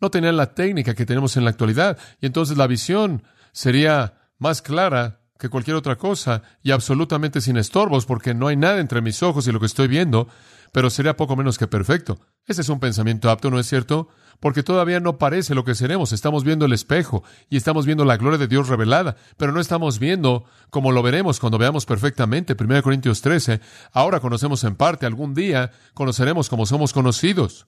no 0.00 0.10
tenían 0.10 0.36
la 0.36 0.54
técnica 0.54 0.94
que 0.94 1.06
tenemos 1.06 1.36
en 1.36 1.44
la 1.44 1.50
actualidad, 1.50 1.98
y 2.20 2.26
entonces 2.26 2.56
la 2.56 2.66
visión 2.66 3.22
sería 3.52 4.30
más 4.38 4.62
clara 4.62 5.20
que 5.38 5.48
cualquier 5.48 5.76
otra 5.76 5.96
cosa 5.96 6.42
y 6.62 6.72
absolutamente 6.72 7.40
sin 7.40 7.56
estorbos, 7.56 8.06
porque 8.06 8.34
no 8.34 8.48
hay 8.48 8.56
nada 8.56 8.80
entre 8.80 9.00
mis 9.00 9.22
ojos 9.22 9.46
y 9.46 9.52
lo 9.52 9.60
que 9.60 9.66
estoy 9.66 9.86
viendo, 9.86 10.28
pero 10.72 10.90
sería 10.90 11.16
poco 11.16 11.36
menos 11.36 11.58
que 11.58 11.68
perfecto. 11.68 12.18
Ese 12.46 12.62
es 12.62 12.68
un 12.68 12.80
pensamiento 12.80 13.30
apto, 13.30 13.50
¿no 13.50 13.58
es 13.58 13.66
cierto? 13.66 14.08
Porque 14.40 14.62
todavía 14.62 15.00
no 15.00 15.18
parece 15.18 15.54
lo 15.54 15.64
que 15.64 15.74
seremos. 15.74 16.12
Estamos 16.12 16.44
viendo 16.44 16.64
el 16.64 16.72
espejo 16.72 17.24
y 17.48 17.56
estamos 17.56 17.86
viendo 17.86 18.04
la 18.04 18.16
gloria 18.16 18.38
de 18.38 18.48
Dios 18.48 18.68
revelada, 18.68 19.16
pero 19.36 19.52
no 19.52 19.60
estamos 19.60 19.98
viendo 19.98 20.44
como 20.70 20.92
lo 20.92 21.02
veremos 21.02 21.40
cuando 21.40 21.58
veamos 21.58 21.86
perfectamente. 21.86 22.56
1 22.58 22.82
Corintios 22.82 23.20
13. 23.20 23.60
Ahora 23.92 24.20
conocemos 24.20 24.62
en 24.64 24.76
parte, 24.76 25.06
algún 25.06 25.34
día 25.34 25.72
conoceremos 25.94 26.48
como 26.48 26.66
somos 26.66 26.92
conocidos. 26.92 27.66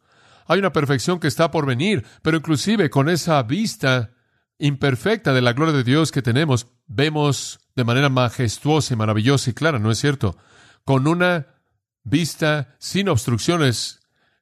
Hay 0.50 0.58
una 0.58 0.72
perfección 0.72 1.20
que 1.20 1.28
está 1.28 1.52
por 1.52 1.64
venir, 1.64 2.04
pero 2.22 2.36
inclusive 2.36 2.90
con 2.90 3.08
esa 3.08 3.40
vista 3.44 4.10
imperfecta 4.58 5.32
de 5.32 5.42
la 5.42 5.52
gloria 5.52 5.72
de 5.72 5.84
Dios 5.84 6.10
que 6.10 6.22
tenemos, 6.22 6.66
vemos 6.88 7.60
de 7.76 7.84
manera 7.84 8.08
majestuosa 8.08 8.92
y 8.92 8.96
maravillosa 8.96 9.50
y 9.50 9.52
clara, 9.54 9.78
¿no 9.78 9.92
es 9.92 9.98
cierto? 9.98 10.36
Con 10.84 11.06
una 11.06 11.46
vista 12.02 12.74
sin 12.80 13.08
obstrucciones 13.08 14.00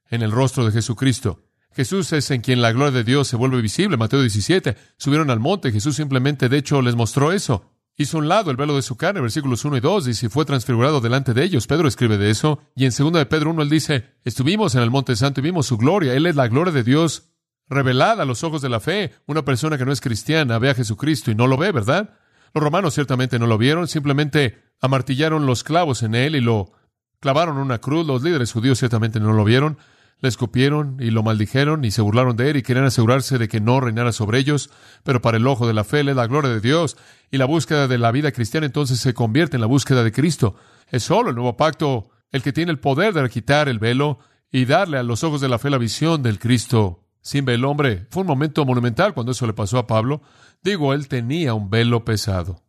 en 0.09 0.23
el 0.23 0.33
rostro 0.33 0.65
de 0.65 0.73
Jesucristo. 0.73 1.45
Jesús 1.73 2.11
es 2.15 2.31
en 2.31 2.41
quien 2.41 2.63
la 2.63 2.73
gloria 2.73 2.93
de 2.93 3.05
Dios 3.05 3.29
se 3.29 3.37
vuelve 3.37 3.61
visible. 3.61 3.99
Mateo 3.99 4.23
17. 4.23 4.79
Subieron 4.97 5.29
al 5.29 5.41
monte. 5.41 5.73
Jesús 5.73 5.97
simplemente, 5.97 6.49
de 6.49 6.57
hecho, 6.57 6.81
les 6.81 6.97
mostró 6.97 7.33
eso. 7.33 7.71
Hizo 7.99 8.17
un 8.17 8.29
lado 8.29 8.51
el 8.51 8.57
velo 8.57 8.77
de 8.77 8.83
su 8.83 8.97
carne, 8.97 9.21
versículos 9.21 9.65
1 9.65 9.77
y 9.77 9.81
2, 9.81 10.09
y 10.09 10.15
si 10.15 10.29
fue 10.29 10.45
transfigurado 10.45 11.01
delante 11.01 11.35
de 11.35 11.43
ellos. 11.43 11.67
Pedro 11.67 11.89
escribe 11.89 12.17
de 12.17 12.31
eso. 12.31 12.61
Y 12.77 12.87
en 12.87 12.93
2 12.97 13.13
de 13.13 13.27
Pedro 13.27 13.51
1 13.51 13.61
él 13.61 13.69
dice, 13.69 14.15
estuvimos 14.25 14.77
en 14.77 14.83
el 14.83 14.91
Monte 14.91 15.17
Santo 15.17 15.41
y 15.41 15.43
vimos 15.43 15.67
su 15.67 15.77
gloria. 15.77 16.15
Él 16.15 16.27
es 16.27 16.37
la 16.37 16.47
gloria 16.47 16.73
de 16.73 16.85
Dios 16.85 17.33
revelada 17.69 18.23
a 18.23 18.27
los 18.27 18.45
ojos 18.45 18.63
de 18.63 18.69
la 18.69 18.81
fe. 18.81 19.13
Una 19.27 19.45
persona 19.45 19.77
que 19.77 19.85
no 19.85 19.93
es 19.93 20.01
cristiana 20.01 20.59
ve 20.59 20.71
a 20.71 20.75
Jesucristo 20.75 21.33
y 21.33 21.35
no 21.35 21.49
lo 21.49 21.57
ve, 21.57 21.73
¿verdad? 21.73 22.15
Los 22.55 22.63
romanos 22.65 22.95
ciertamente 22.95 23.39
no 23.39 23.47
lo 23.47 23.59
vieron, 23.59 23.89
simplemente 23.89 24.63
amartillaron 24.81 25.45
los 25.45 25.65
clavos 25.65 26.03
en 26.05 26.15
él 26.15 26.37
y 26.37 26.41
lo 26.41 26.73
clavaron 27.21 27.57
en 27.57 27.63
una 27.63 27.79
cruz. 27.79 28.07
Los 28.07 28.23
líderes 28.23 28.53
judíos 28.53 28.79
ciertamente 28.79 29.19
no 29.19 29.33
lo 29.33 29.45
vieron 29.45 29.77
le 30.21 30.29
escupieron 30.29 30.97
y 31.01 31.11
lo 31.11 31.23
maldijeron 31.23 31.85
y 31.85 31.91
se 31.91 32.03
burlaron 32.03 32.37
de 32.37 32.51
él 32.51 32.57
y 32.57 32.63
querían 32.63 32.87
asegurarse 32.87 33.39
de 33.39 33.49
que 33.49 33.61
no 33.61 33.81
reinara 33.81 34.13
sobre 34.13 34.39
ellos, 34.39 34.71
pero 35.05 35.23
para 35.23 35.37
el 35.37 35.47
ojo 35.47 35.67
de 35.67 35.75
la 35.75 35.85
fe 35.85 36.03
le 36.03 36.15
la 36.15 36.27
gloria 36.27 36.51
de 36.51 36.61
Dios 36.61 36.97
y 37.31 37.39
la 37.39 37.45
búsqueda 37.45 37.87
de 37.87 37.99
la 37.99 38.11
vida 38.11 38.33
cristiana 38.33 38.67
entonces 38.67 38.99
se 38.99 39.15
convierte 39.15 39.57
en 39.57 39.61
la 39.61 39.67
búsqueda 39.67 40.03
de 40.03 40.13
Cristo. 40.13 40.57
Es 40.89 41.05
solo 41.05 41.31
el 41.31 41.37
nuevo 41.37 41.57
pacto 41.57 42.11
el 42.33 42.43
que 42.43 42.53
tiene 42.53 42.73
el 42.73 42.79
poder 42.79 43.15
de 43.15 43.29
quitar 43.31 43.69
el 43.69 43.79
velo 43.79 44.19
y 44.51 44.65
darle 44.65 44.99
a 44.99 45.03
los 45.03 45.23
ojos 45.25 45.41
de 45.41 45.49
la 45.49 45.59
fe 45.59 45.71
la 45.71 45.79
visión 45.79 46.23
del 46.23 46.39
Cristo 46.39 47.05
sin 47.21 47.45
velo. 47.45 47.71
Hombre, 47.71 48.07
fue 48.11 48.23
un 48.23 48.27
momento 48.27 48.65
monumental 48.65 49.15
cuando 49.15 49.33
eso 49.33 49.47
le 49.47 49.53
pasó 49.53 49.79
a 49.79 49.87
Pablo. 49.87 50.23
Digo, 50.63 50.95
él 50.95 51.09
tenía 51.09 51.55
un 51.55 51.71
velo 51.71 52.05
pesado. 52.05 52.63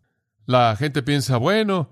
La 0.46 0.76
gente 0.76 1.02
piensa, 1.02 1.38
bueno, 1.38 1.92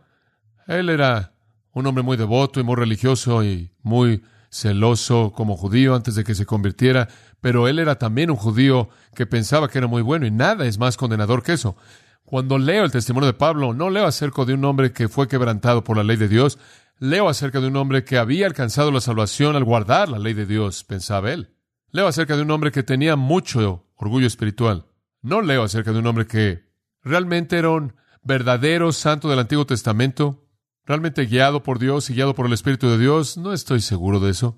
él 0.67 0.89
era 0.89 1.34
un 1.72 1.86
hombre 1.86 2.04
muy 2.04 2.17
devoto 2.17 2.60
y 2.60 2.63
muy 2.63 2.76
religioso 2.76 3.43
y 3.43 3.72
muy 3.82 4.22
celoso 4.50 5.32
como 5.36 5.58
judío 5.58 5.96
antes 5.96 6.16
de 6.16 6.24
que 6.24 6.36
se 6.36 6.46
convirtiera, 6.46 7.08
pero 7.42 7.68
él 7.68 7.80
era 7.80 7.98
también 7.98 8.32
un 8.32 8.38
judío 8.38 8.90
que 9.16 9.26
pensaba 9.26 9.70
que 9.70 9.78
era 9.78 9.88
muy 9.88 10.02
bueno 10.02 10.26
y 10.26 10.32
nada 10.32 10.66
es 10.66 10.78
más 10.78 10.98
condenador 10.98 11.44
que 11.44 11.54
eso. 11.54 11.76
Cuando 12.24 12.58
leo 12.58 12.84
el 12.84 12.92
testimonio 12.92 13.28
de 13.28 13.34
Pablo, 13.34 13.74
no 13.74 13.90
leo 13.90 14.06
acerca 14.06 14.44
de 14.46 14.54
un 14.54 14.66
hombre 14.66 14.92
que 14.92 15.08
fue 15.08 15.28
quebrantado 15.28 15.84
por 15.84 15.96
la 15.96 16.04
ley 16.04 16.18
de 16.18 16.28
Dios, 16.28 16.60
leo 17.00 17.30
acerca 17.30 17.62
de 17.62 17.68
un 17.68 17.76
hombre 17.78 18.04
que 18.04 18.18
había 18.18 18.48
alcanzado 18.48 18.92
la 18.92 19.02
salvación 19.02 19.56
al 19.56 19.64
guardar 19.64 20.10
la 20.10 20.20
ley 20.20 20.34
de 20.34 20.46
Dios, 20.46 20.84
pensaba 20.84 21.32
él. 21.32 21.54
Leo 21.92 22.08
acerca 22.08 22.36
de 22.36 22.42
un 22.42 22.52
hombre 22.52 22.72
que 22.72 22.84
tenía 22.84 23.16
mucho 23.16 23.88
orgullo 23.96 24.28
espiritual. 24.28 24.88
No 25.22 25.42
leo 25.42 25.64
acerca 25.64 25.94
de 25.94 26.00
un 26.00 26.08
hombre 26.08 26.28
que 26.28 26.66
realmente 27.02 27.58
era 27.58 27.70
un 27.70 27.96
verdadero 28.24 28.92
santo 28.92 29.30
del 29.30 29.40
Antiguo 29.40 29.66
Testamento, 29.66 30.47
realmente 30.88 31.26
guiado 31.26 31.62
por 31.63 31.80
Dios 31.80 32.10
y 32.10 32.13
guiado 32.13 32.34
por 32.34 32.45
el 32.45 32.54
Espíritu 32.54 32.88
de 32.89 32.97
Dios, 32.97 33.38
no 33.38 33.52
estoy 33.52 33.82
seguro 33.82 34.21
de 34.21 34.32
eso. 34.32 34.58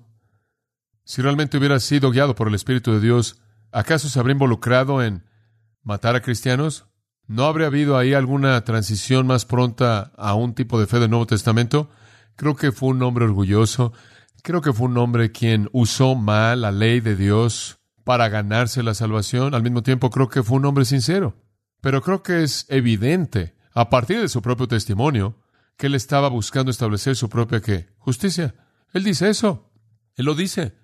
Si 1.04 1.20
realmente 1.22 1.58
hubiera 1.58 1.80
sido 1.80 2.12
guiado 2.12 2.36
por 2.36 2.46
el 2.46 2.54
Espíritu 2.54 2.92
de 2.92 3.00
Dios, 3.00 3.42
¿acaso 3.72 4.08
se 4.08 4.18
habría 4.20 4.34
involucrado 4.34 5.02
en 5.02 5.24
matar 5.82 6.14
a 6.14 6.22
cristianos? 6.22 6.86
¿No 7.26 7.44
habría 7.44 7.66
habido 7.66 7.98
ahí 7.98 8.14
alguna 8.14 8.64
transición 8.64 9.26
más 9.26 9.44
pronta 9.44 10.12
a 10.16 10.34
un 10.34 10.54
tipo 10.54 10.78
de 10.78 10.86
fe 10.86 11.00
del 11.00 11.10
Nuevo 11.10 11.26
Testamento? 11.26 11.90
Creo 12.36 12.54
que 12.54 12.70
fue 12.70 12.90
un 12.90 13.02
hombre 13.02 13.24
orgulloso. 13.24 13.92
Creo 14.42 14.62
que 14.62 14.72
fue 14.72 14.86
un 14.86 14.98
hombre 14.98 15.32
quien 15.32 15.68
usó 15.72 16.14
mal 16.14 16.60
la 16.60 16.70
ley 16.70 17.00
de 17.00 17.16
Dios 17.16 17.80
para 18.04 18.28
ganarse 18.28 18.84
la 18.84 18.94
salvación. 18.94 19.54
Al 19.54 19.62
mismo 19.62 19.82
tiempo, 19.82 20.10
creo 20.10 20.28
que 20.28 20.44
fue 20.44 20.58
un 20.58 20.64
hombre 20.64 20.84
sincero. 20.84 21.34
Pero 21.80 22.02
creo 22.02 22.22
que 22.22 22.44
es 22.44 22.66
evidente, 22.68 23.56
a 23.74 23.90
partir 23.90 24.20
de 24.20 24.28
su 24.28 24.42
propio 24.42 24.68
testimonio, 24.68 25.36
que 25.80 25.86
él 25.86 25.94
estaba 25.94 26.28
buscando 26.28 26.70
establecer 26.70 27.16
su 27.16 27.30
propia 27.30 27.62
justicia. 27.96 28.54
Él 28.92 29.02
dice 29.02 29.30
eso. 29.30 29.72
Él 30.14 30.26
lo 30.26 30.34
dice. 30.34 30.74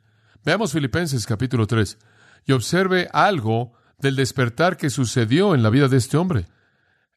Veamos 0.42 0.72
Filipenses 0.72 1.26
capítulo 1.26 1.66
3 1.66 1.98
y 2.46 2.52
observe 2.52 3.06
algo 3.12 3.74
del 3.98 4.16
despertar 4.16 4.78
que 4.78 4.88
sucedió 4.88 5.54
en 5.54 5.62
la 5.62 5.68
vida 5.68 5.88
de 5.88 5.98
este 5.98 6.16
hombre. 6.16 6.46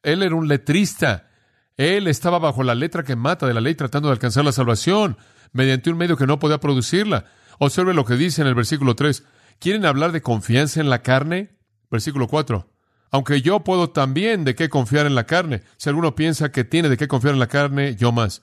Él 0.02 0.22
era 0.22 0.34
un 0.34 0.46
letrista. 0.46 1.30
Él 1.78 2.06
estaba 2.06 2.38
bajo 2.38 2.62
la 2.64 2.74
letra 2.74 3.02
que 3.02 3.16
mata 3.16 3.46
de 3.46 3.54
la 3.54 3.62
ley 3.62 3.74
tratando 3.74 4.08
de 4.08 4.12
alcanzar 4.12 4.44
la 4.44 4.52
salvación 4.52 5.16
mediante 5.52 5.88
un 5.88 5.96
medio 5.96 6.18
que 6.18 6.26
no 6.26 6.38
podía 6.38 6.60
producirla. 6.60 7.24
Observe 7.58 7.94
lo 7.94 8.04
que 8.04 8.16
dice 8.16 8.42
en 8.42 8.48
el 8.48 8.54
versículo 8.54 8.94
3. 8.94 9.24
¿Quieren 9.58 9.86
hablar 9.86 10.12
de 10.12 10.20
confianza 10.20 10.82
en 10.82 10.90
la 10.90 11.00
carne? 11.00 11.56
Versículo 11.90 12.28
4 12.28 12.69
aunque 13.10 13.42
yo 13.42 13.60
puedo 13.60 13.90
también 13.90 14.44
de 14.44 14.54
qué 14.54 14.68
confiar 14.68 15.06
en 15.06 15.14
la 15.14 15.24
carne. 15.24 15.62
Si 15.76 15.88
alguno 15.88 16.14
piensa 16.14 16.52
que 16.52 16.64
tiene 16.64 16.88
de 16.88 16.96
qué 16.96 17.08
confiar 17.08 17.34
en 17.34 17.40
la 17.40 17.48
carne, 17.48 17.96
yo 17.96 18.12
más. 18.12 18.42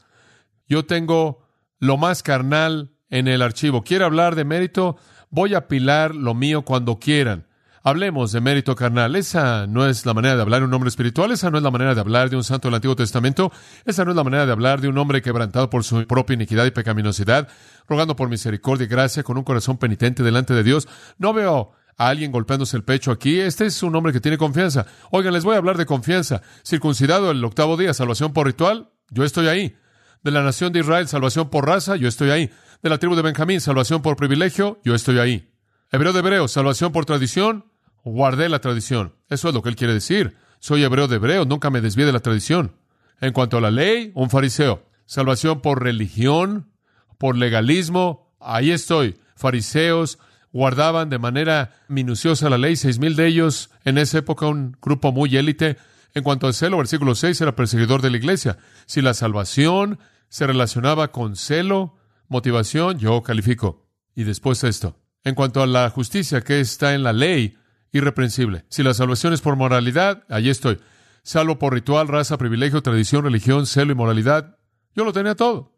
Yo 0.67 0.85
tengo 0.85 1.45
lo 1.79 1.97
más 1.97 2.23
carnal 2.23 2.91
en 3.09 3.27
el 3.27 3.41
archivo. 3.41 3.83
¿Quiere 3.83 4.05
hablar 4.05 4.35
de 4.35 4.45
mérito? 4.45 4.97
Voy 5.29 5.53
a 5.53 5.59
apilar 5.59 6.15
lo 6.15 6.33
mío 6.33 6.63
cuando 6.63 6.99
quieran. 6.99 7.47
Hablemos 7.83 8.33
de 8.33 8.41
mérito 8.41 8.75
carnal. 8.75 9.15
Esa 9.15 9.65
no 9.65 9.87
es 9.87 10.05
la 10.05 10.13
manera 10.13 10.35
de 10.35 10.41
hablar 10.41 10.59
de 10.59 10.65
un 10.65 10.73
hombre 10.73 10.89
espiritual, 10.89 11.31
esa 11.31 11.49
no 11.49 11.57
es 11.57 11.63
la 11.63 11.71
manera 11.71 11.95
de 11.95 12.01
hablar 12.01 12.29
de 12.29 12.35
un 12.35 12.43
santo 12.43 12.67
del 12.67 12.75
Antiguo 12.75 12.97
Testamento, 12.97 13.49
esa 13.85 14.03
no 14.03 14.11
es 14.11 14.17
la 14.17 14.25
manera 14.25 14.45
de 14.45 14.51
hablar 14.51 14.81
de 14.81 14.89
un 14.89 14.97
hombre 14.97 15.21
quebrantado 15.21 15.69
por 15.69 15.85
su 15.85 16.05
propia 16.05 16.33
iniquidad 16.33 16.65
y 16.65 16.71
pecaminosidad, 16.71 17.47
rogando 17.87 18.17
por 18.17 18.27
misericordia 18.27 18.83
y 18.83 18.87
gracia 18.87 19.23
con 19.23 19.37
un 19.37 19.45
corazón 19.45 19.77
penitente 19.77 20.21
delante 20.21 20.53
de 20.53 20.63
Dios. 20.63 20.89
No 21.17 21.31
veo 21.31 21.71
alguien 21.97 22.31
golpeándose 22.31 22.77
el 22.77 22.83
pecho 22.83 23.11
aquí. 23.11 23.39
Este 23.39 23.65
es 23.65 23.83
un 23.83 23.95
hombre 23.95 24.13
que 24.13 24.21
tiene 24.21 24.37
confianza. 24.37 24.85
Oigan, 25.11 25.33
les 25.33 25.43
voy 25.43 25.55
a 25.55 25.57
hablar 25.57 25.77
de 25.77 25.85
confianza. 25.85 26.41
Circuncidado 26.63 27.31
el 27.31 27.43
octavo 27.43 27.75
día, 27.75 27.93
salvación 27.93 28.33
por 28.33 28.45
ritual, 28.45 28.91
yo 29.09 29.23
estoy 29.23 29.47
ahí. 29.47 29.75
De 30.23 30.31
la 30.31 30.43
nación 30.43 30.71
de 30.73 30.79
Israel, 30.79 31.07
salvación 31.07 31.49
por 31.49 31.65
raza, 31.65 31.95
yo 31.95 32.07
estoy 32.07 32.29
ahí. 32.29 32.51
De 32.81 32.89
la 32.89 32.97
tribu 32.97 33.15
de 33.15 33.21
Benjamín, 33.21 33.61
salvación 33.61 34.01
por 34.01 34.15
privilegio, 34.15 34.79
yo 34.83 34.95
estoy 34.95 35.19
ahí. 35.19 35.51
Hebreo 35.91 36.13
de 36.13 36.19
hebreo, 36.19 36.47
salvación 36.47 36.91
por 36.91 37.05
tradición, 37.05 37.65
guardé 38.03 38.49
la 38.49 38.59
tradición. 38.59 39.15
Eso 39.29 39.47
es 39.49 39.53
lo 39.53 39.61
que 39.61 39.69
él 39.69 39.75
quiere 39.75 39.93
decir. 39.93 40.35
Soy 40.59 40.83
hebreo 40.83 41.07
de 41.07 41.15
hebreo, 41.15 41.45
nunca 41.45 41.69
me 41.69 41.81
desvié 41.81 42.05
de 42.05 42.11
la 42.11 42.19
tradición. 42.19 42.75
En 43.21 43.33
cuanto 43.33 43.57
a 43.57 43.61
la 43.61 43.71
ley, 43.71 44.11
un 44.15 44.29
fariseo. 44.29 44.83
Salvación 45.05 45.61
por 45.61 45.81
religión, 45.81 46.71
por 47.17 47.37
legalismo, 47.37 48.35
ahí 48.39 48.71
estoy. 48.71 49.19
Fariseos, 49.35 50.19
guardaban 50.57 51.11
de 51.11 51.19
manera 51.19 51.75
minuciosa 51.87 52.49
la 52.49 52.57
ley, 52.57 52.75
seis 52.75 52.97
mil 52.97 53.15
de 53.15 53.27
ellos, 53.27 53.69
en 53.85 53.99
esa 53.99 54.17
época 54.17 54.47
un 54.47 54.75
grupo 54.81 55.11
muy 55.11 55.37
élite. 55.37 55.77
En 56.15 56.23
cuanto 56.23 56.47
al 56.47 56.55
celo, 56.55 56.77
versículo 56.77 57.13
6 57.13 57.41
era 57.41 57.55
perseguidor 57.55 58.01
de 58.01 58.09
la 58.09 58.17
iglesia. 58.17 58.57
Si 58.87 59.01
la 59.01 59.13
salvación 59.13 59.99
se 60.29 60.47
relacionaba 60.47 61.11
con 61.11 61.35
celo, 61.35 61.95
motivación, 62.27 62.97
yo 62.97 63.21
califico. 63.21 63.85
Y 64.15 64.23
después 64.23 64.63
esto. 64.63 64.99
En 65.23 65.35
cuanto 65.35 65.61
a 65.61 65.67
la 65.67 65.87
justicia 65.91 66.41
que 66.41 66.59
está 66.59 66.95
en 66.95 67.03
la 67.03 67.13
ley, 67.13 67.55
irreprensible. 67.91 68.65
Si 68.69 68.81
la 68.81 68.95
salvación 68.95 69.33
es 69.33 69.41
por 69.41 69.57
moralidad, 69.57 70.23
allí 70.27 70.49
estoy. 70.49 70.79
Salvo 71.21 71.59
por 71.59 71.75
ritual, 71.75 72.07
raza, 72.07 72.39
privilegio, 72.39 72.81
tradición, 72.81 73.25
religión, 73.25 73.67
celo 73.67 73.91
y 73.91 73.95
moralidad, 73.95 74.57
yo 74.95 75.05
lo 75.05 75.13
tenía 75.13 75.35
todo. 75.35 75.77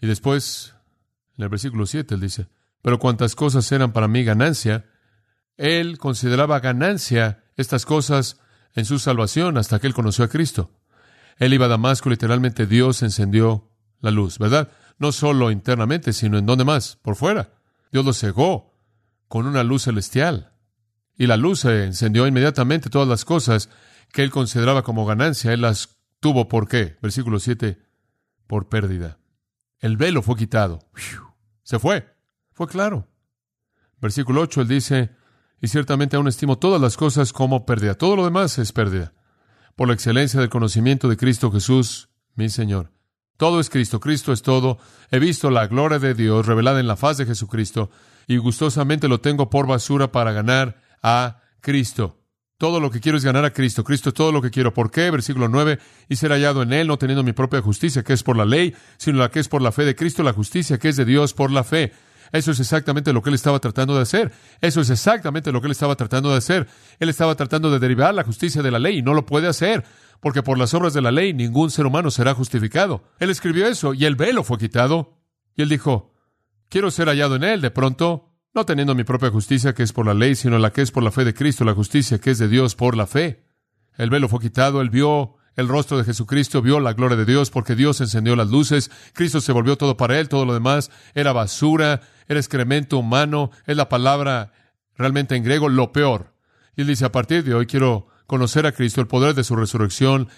Y 0.00 0.06
después, 0.06 0.72
en 1.36 1.42
el 1.42 1.48
versículo 1.48 1.84
7, 1.84 2.14
él 2.14 2.20
dice, 2.20 2.46
pero 2.82 2.98
cuantas 2.98 3.34
cosas 3.34 3.70
eran 3.72 3.92
para 3.92 4.08
mí 4.08 4.24
ganancia, 4.24 4.86
él 5.56 5.98
consideraba 5.98 6.60
ganancia 6.60 7.44
estas 7.56 7.84
cosas 7.84 8.40
en 8.74 8.84
su 8.84 8.98
salvación 8.98 9.58
hasta 9.58 9.78
que 9.78 9.86
él 9.86 9.94
conoció 9.94 10.24
a 10.24 10.28
Cristo. 10.28 10.70
Él 11.38 11.52
iba 11.54 11.66
a 11.66 11.68
Damasco, 11.70 12.10
literalmente 12.10 12.66
Dios 12.66 13.02
encendió 13.02 13.70
la 14.00 14.10
luz, 14.10 14.38
¿verdad? 14.38 14.70
No 14.98 15.12
solo 15.12 15.50
internamente, 15.50 16.12
sino 16.12 16.38
en 16.38 16.46
donde 16.46 16.64
más, 16.64 16.96
por 16.96 17.16
fuera. 17.16 17.50
Dios 17.92 18.04
lo 18.04 18.12
cegó 18.12 18.74
con 19.28 19.46
una 19.46 19.64
luz 19.64 19.84
celestial. 19.84 20.52
Y 21.16 21.26
la 21.26 21.36
luz 21.36 21.60
se 21.60 21.84
encendió 21.84 22.26
inmediatamente 22.26 22.90
todas 22.90 23.08
las 23.08 23.24
cosas 23.24 23.68
que 24.12 24.22
él 24.22 24.30
consideraba 24.30 24.82
como 24.82 25.06
ganancia. 25.06 25.52
Él 25.52 25.62
las 25.62 25.98
tuvo 26.20 26.48
por 26.48 26.68
qué? 26.68 26.96
Versículo 27.02 27.38
7, 27.38 27.78
por 28.46 28.68
pérdida. 28.68 29.18
El 29.78 29.96
velo 29.96 30.22
fue 30.22 30.36
quitado. 30.36 30.80
Se 31.62 31.78
fue. 31.78 32.06
Fue 32.60 32.68
claro. 32.68 33.08
Versículo 34.02 34.42
8, 34.42 34.60
él 34.60 34.68
dice, 34.68 35.10
y 35.62 35.68
ciertamente 35.68 36.16
aún 36.16 36.28
estimo 36.28 36.58
todas 36.58 36.78
las 36.78 36.98
cosas 36.98 37.32
como 37.32 37.64
pérdida. 37.64 37.94
Todo 37.94 38.16
lo 38.16 38.24
demás 38.26 38.58
es 38.58 38.70
pérdida. 38.72 39.14
Por 39.76 39.88
la 39.88 39.94
excelencia 39.94 40.38
del 40.38 40.50
conocimiento 40.50 41.08
de 41.08 41.16
Cristo 41.16 41.50
Jesús, 41.50 42.10
mi 42.34 42.50
Señor. 42.50 42.92
Todo 43.38 43.60
es 43.60 43.70
Cristo, 43.70 43.98
Cristo 43.98 44.30
es 44.34 44.42
todo. 44.42 44.76
He 45.10 45.18
visto 45.18 45.50
la 45.50 45.68
gloria 45.68 45.98
de 45.98 46.12
Dios 46.12 46.44
revelada 46.44 46.80
en 46.80 46.86
la 46.86 46.96
faz 46.96 47.16
de 47.16 47.24
Jesucristo 47.24 47.88
y 48.26 48.36
gustosamente 48.36 49.08
lo 49.08 49.22
tengo 49.22 49.48
por 49.48 49.66
basura 49.66 50.12
para 50.12 50.32
ganar 50.32 50.82
a 51.02 51.40
Cristo. 51.62 52.18
Todo 52.58 52.78
lo 52.78 52.90
que 52.90 53.00
quiero 53.00 53.16
es 53.16 53.24
ganar 53.24 53.46
a 53.46 53.54
Cristo. 53.54 53.84
Cristo 53.84 54.10
es 54.10 54.14
todo 54.14 54.32
lo 54.32 54.42
que 54.42 54.50
quiero. 54.50 54.74
¿Por 54.74 54.90
qué? 54.90 55.10
Versículo 55.10 55.48
9. 55.48 55.78
Y 56.10 56.16
ser 56.16 56.30
hallado 56.30 56.60
en 56.60 56.74
Él, 56.74 56.88
no 56.88 56.98
teniendo 56.98 57.22
mi 57.22 57.32
propia 57.32 57.62
justicia, 57.62 58.04
que 58.04 58.12
es 58.12 58.22
por 58.22 58.36
la 58.36 58.44
ley, 58.44 58.74
sino 58.98 59.16
la 59.16 59.30
que 59.30 59.40
es 59.40 59.48
por 59.48 59.62
la 59.62 59.72
fe 59.72 59.86
de 59.86 59.96
Cristo, 59.96 60.22
la 60.22 60.34
justicia 60.34 60.78
que 60.78 60.90
es 60.90 60.96
de 60.96 61.06
Dios 61.06 61.32
por 61.32 61.50
la 61.50 61.64
fe. 61.64 61.94
Eso 62.32 62.50
es 62.52 62.60
exactamente 62.60 63.12
lo 63.12 63.22
que 63.22 63.30
él 63.30 63.34
estaba 63.34 63.58
tratando 63.58 63.96
de 63.96 64.02
hacer. 64.02 64.32
Eso 64.60 64.80
es 64.80 64.90
exactamente 64.90 65.52
lo 65.52 65.60
que 65.60 65.66
él 65.66 65.72
estaba 65.72 65.96
tratando 65.96 66.30
de 66.30 66.38
hacer. 66.38 66.68
Él 66.98 67.08
estaba 67.08 67.34
tratando 67.34 67.70
de 67.70 67.78
derivar 67.78 68.14
la 68.14 68.24
justicia 68.24 68.62
de 68.62 68.70
la 68.70 68.78
ley 68.78 68.98
y 68.98 69.02
no 69.02 69.14
lo 69.14 69.26
puede 69.26 69.48
hacer, 69.48 69.84
porque 70.20 70.42
por 70.42 70.58
las 70.58 70.74
obras 70.74 70.94
de 70.94 71.02
la 71.02 71.10
ley 71.10 71.32
ningún 71.32 71.70
ser 71.70 71.86
humano 71.86 72.10
será 72.10 72.34
justificado. 72.34 73.04
Él 73.18 73.30
escribió 73.30 73.66
eso 73.66 73.94
y 73.94 74.04
el 74.04 74.16
velo 74.16 74.44
fue 74.44 74.58
quitado. 74.58 75.18
Y 75.56 75.62
él 75.62 75.68
dijo, 75.68 76.12
quiero 76.68 76.90
ser 76.90 77.08
hallado 77.08 77.36
en 77.36 77.44
él 77.44 77.60
de 77.60 77.70
pronto, 77.70 78.30
no 78.54 78.64
teniendo 78.64 78.94
mi 78.94 79.04
propia 79.04 79.30
justicia 79.30 79.74
que 79.74 79.82
es 79.82 79.92
por 79.92 80.06
la 80.06 80.14
ley, 80.14 80.34
sino 80.34 80.58
la 80.58 80.72
que 80.72 80.82
es 80.82 80.90
por 80.90 81.02
la 81.02 81.10
fe 81.10 81.24
de 81.24 81.34
Cristo, 81.34 81.64
la 81.64 81.74
justicia 81.74 82.18
que 82.18 82.30
es 82.30 82.38
de 82.38 82.48
Dios 82.48 82.76
por 82.76 82.96
la 82.96 83.06
fe. 83.06 83.44
El 83.96 84.10
velo 84.10 84.28
fue 84.28 84.40
quitado, 84.40 84.80
él 84.80 84.90
vio 84.90 85.36
el 85.60 85.68
rostro 85.68 85.98
de 85.98 86.04
Jesucristo, 86.04 86.62
vio 86.62 86.80
la 86.80 86.94
gloria 86.94 87.16
de 87.16 87.24
Dios 87.24 87.50
porque 87.50 87.76
Dios 87.76 88.00
encendió 88.00 88.34
las 88.34 88.48
luces, 88.48 88.90
Cristo 89.12 89.40
se 89.40 89.52
volvió 89.52 89.76
todo 89.76 89.96
para 89.96 90.18
él, 90.18 90.28
todo 90.28 90.44
lo 90.44 90.54
demás 90.54 90.90
era 91.14 91.32
basura, 91.32 92.00
era 92.26 92.40
excremento 92.40 92.98
humano, 92.98 93.50
es 93.66 93.76
la 93.76 93.88
palabra 93.88 94.52
realmente 94.96 95.36
en 95.36 95.44
griego 95.44 95.68
lo 95.68 95.92
peor. 95.92 96.34
Y 96.76 96.82
él 96.82 96.86
dice, 96.86 97.04
a 97.04 97.12
partir 97.12 97.44
de 97.44 97.54
hoy 97.54 97.66
quiero 97.66 98.08
conocer 98.26 98.66
a 98.66 98.72
Cristo, 98.72 99.00
el 99.00 99.06
poder 99.06 99.34
de 99.34 99.44
su 99.44 99.54
resurrección, 99.56 100.28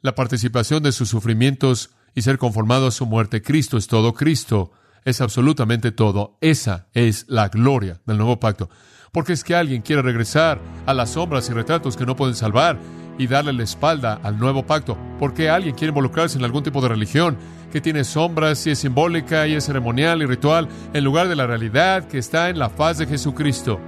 la 0.00 0.14
participación 0.14 0.82
de 0.82 0.92
sus 0.92 1.08
sufrimientos 1.08 1.90
y 2.14 2.22
ser 2.22 2.38
conformado 2.38 2.86
a 2.86 2.90
su 2.90 3.06
muerte. 3.06 3.42
Cristo 3.42 3.76
es 3.76 3.86
todo, 3.86 4.14
Cristo 4.14 4.72
es 5.04 5.20
absolutamente 5.20 5.92
todo. 5.92 6.38
Esa 6.40 6.88
es 6.92 7.26
la 7.28 7.48
gloria 7.48 8.00
del 8.06 8.18
nuevo 8.18 8.40
pacto. 8.40 8.68
Porque 9.12 9.34
es 9.34 9.44
que 9.44 9.54
alguien 9.54 9.82
quiere 9.82 10.02
regresar 10.02 10.60
a 10.86 10.94
las 10.94 11.10
sombras 11.10 11.48
y 11.50 11.52
retratos 11.52 11.96
que 11.96 12.06
no 12.06 12.16
pueden 12.16 12.34
salvar 12.34 12.78
y 13.18 13.26
darle 13.26 13.52
la 13.52 13.62
espalda 13.62 14.20
al 14.22 14.38
nuevo 14.38 14.64
pacto. 14.64 14.96
Porque 15.18 15.50
alguien 15.50 15.74
quiere 15.74 15.90
involucrarse 15.90 16.38
en 16.38 16.44
algún 16.44 16.62
tipo 16.62 16.80
de 16.80 16.88
religión 16.88 17.36
que 17.72 17.80
tiene 17.80 18.04
sombras 18.04 18.66
y 18.66 18.70
es 18.70 18.78
simbólica 18.78 19.46
y 19.46 19.54
es 19.54 19.64
ceremonial 19.64 20.22
y 20.22 20.26
ritual 20.26 20.68
en 20.92 21.04
lugar 21.04 21.28
de 21.28 21.36
la 21.36 21.46
realidad 21.46 22.06
que 22.06 22.18
está 22.18 22.50
en 22.50 22.58
la 22.58 22.68
faz 22.68 22.98
de 22.98 23.06
Jesucristo. 23.06 23.80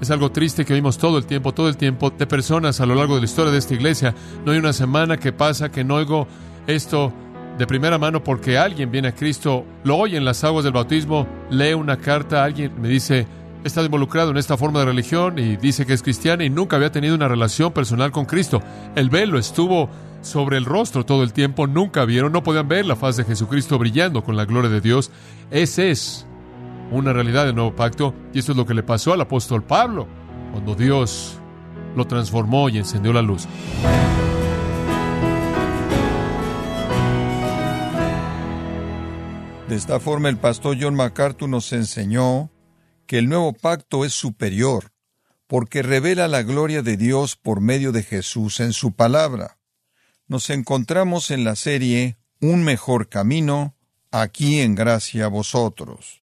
Es 0.00 0.10
algo 0.10 0.30
triste 0.30 0.64
que 0.64 0.74
oímos 0.74 0.98
todo 0.98 1.16
el 1.18 1.26
tiempo, 1.26 1.52
todo 1.52 1.68
el 1.68 1.76
tiempo, 1.76 2.10
de 2.10 2.26
personas 2.26 2.80
a 2.80 2.86
lo 2.86 2.94
largo 2.94 3.14
de 3.14 3.22
la 3.22 3.24
historia 3.24 3.50
de 3.50 3.58
esta 3.58 3.74
iglesia. 3.74 4.14
No 4.44 4.52
hay 4.52 4.58
una 4.58 4.72
semana 4.72 5.16
que 5.16 5.32
pasa 5.32 5.70
que 5.70 5.84
no 5.84 5.94
oigo 5.94 6.26
esto 6.66 7.12
de 7.56 7.66
primera 7.66 7.96
mano 7.96 8.22
porque 8.22 8.58
alguien 8.58 8.90
viene 8.90 9.08
a 9.08 9.14
Cristo, 9.14 9.64
lo 9.84 9.96
oye 9.96 10.18
en 10.18 10.26
las 10.26 10.44
aguas 10.44 10.64
del 10.64 10.74
bautismo, 10.74 11.26
lee 11.48 11.72
una 11.72 11.96
carta, 11.96 12.44
alguien 12.44 12.72
me 12.78 12.88
dice, 12.88 13.26
estado 13.66 13.86
involucrado 13.86 14.30
en 14.30 14.36
esta 14.36 14.56
forma 14.56 14.80
de 14.80 14.86
religión 14.86 15.38
y 15.38 15.56
dice 15.56 15.86
que 15.86 15.92
es 15.92 16.02
cristiana 16.02 16.44
y 16.44 16.50
nunca 16.50 16.76
había 16.76 16.92
tenido 16.92 17.14
una 17.14 17.28
relación 17.28 17.72
personal 17.72 18.12
con 18.12 18.24
Cristo. 18.24 18.62
El 18.94 19.10
velo 19.10 19.38
estuvo 19.38 19.90
sobre 20.22 20.56
el 20.56 20.64
rostro 20.64 21.04
todo 21.04 21.22
el 21.22 21.32
tiempo, 21.32 21.66
nunca 21.66 22.04
vieron, 22.04 22.32
no 22.32 22.42
podían 22.42 22.68
ver 22.68 22.86
la 22.86 22.96
faz 22.96 23.16
de 23.16 23.24
Jesucristo 23.24 23.78
brillando 23.78 24.22
con 24.22 24.36
la 24.36 24.44
gloria 24.44 24.70
de 24.70 24.80
Dios. 24.80 25.10
Ese 25.50 25.90
es 25.90 26.26
una 26.90 27.12
realidad 27.12 27.44
del 27.44 27.54
nuevo 27.54 27.74
pacto 27.74 28.14
y 28.32 28.38
esto 28.38 28.52
es 28.52 28.58
lo 28.58 28.66
que 28.66 28.74
le 28.74 28.82
pasó 28.82 29.12
al 29.12 29.20
apóstol 29.20 29.62
Pablo 29.62 30.06
cuando 30.52 30.74
Dios 30.74 31.38
lo 31.94 32.06
transformó 32.06 32.68
y 32.68 32.78
encendió 32.78 33.12
la 33.12 33.22
luz. 33.22 33.46
De 39.68 39.74
esta 39.74 39.98
forma 39.98 40.28
el 40.28 40.36
pastor 40.36 40.76
John 40.80 40.94
MacArthur 40.94 41.48
nos 41.48 41.72
enseñó 41.72 42.50
que 43.06 43.18
el 43.18 43.28
nuevo 43.28 43.52
pacto 43.52 44.04
es 44.04 44.12
superior, 44.12 44.92
porque 45.46 45.82
revela 45.82 46.28
la 46.28 46.42
gloria 46.42 46.82
de 46.82 46.96
Dios 46.96 47.36
por 47.36 47.60
medio 47.60 47.92
de 47.92 48.02
Jesús 48.02 48.60
en 48.60 48.72
su 48.72 48.92
palabra. 48.92 49.58
Nos 50.26 50.50
encontramos 50.50 51.30
en 51.30 51.44
la 51.44 51.56
serie 51.56 52.18
Un 52.40 52.64
mejor 52.64 53.08
camino, 53.08 53.76
aquí 54.10 54.60
en 54.60 54.74
gracia 54.74 55.26
a 55.26 55.28
vosotros. 55.28 56.22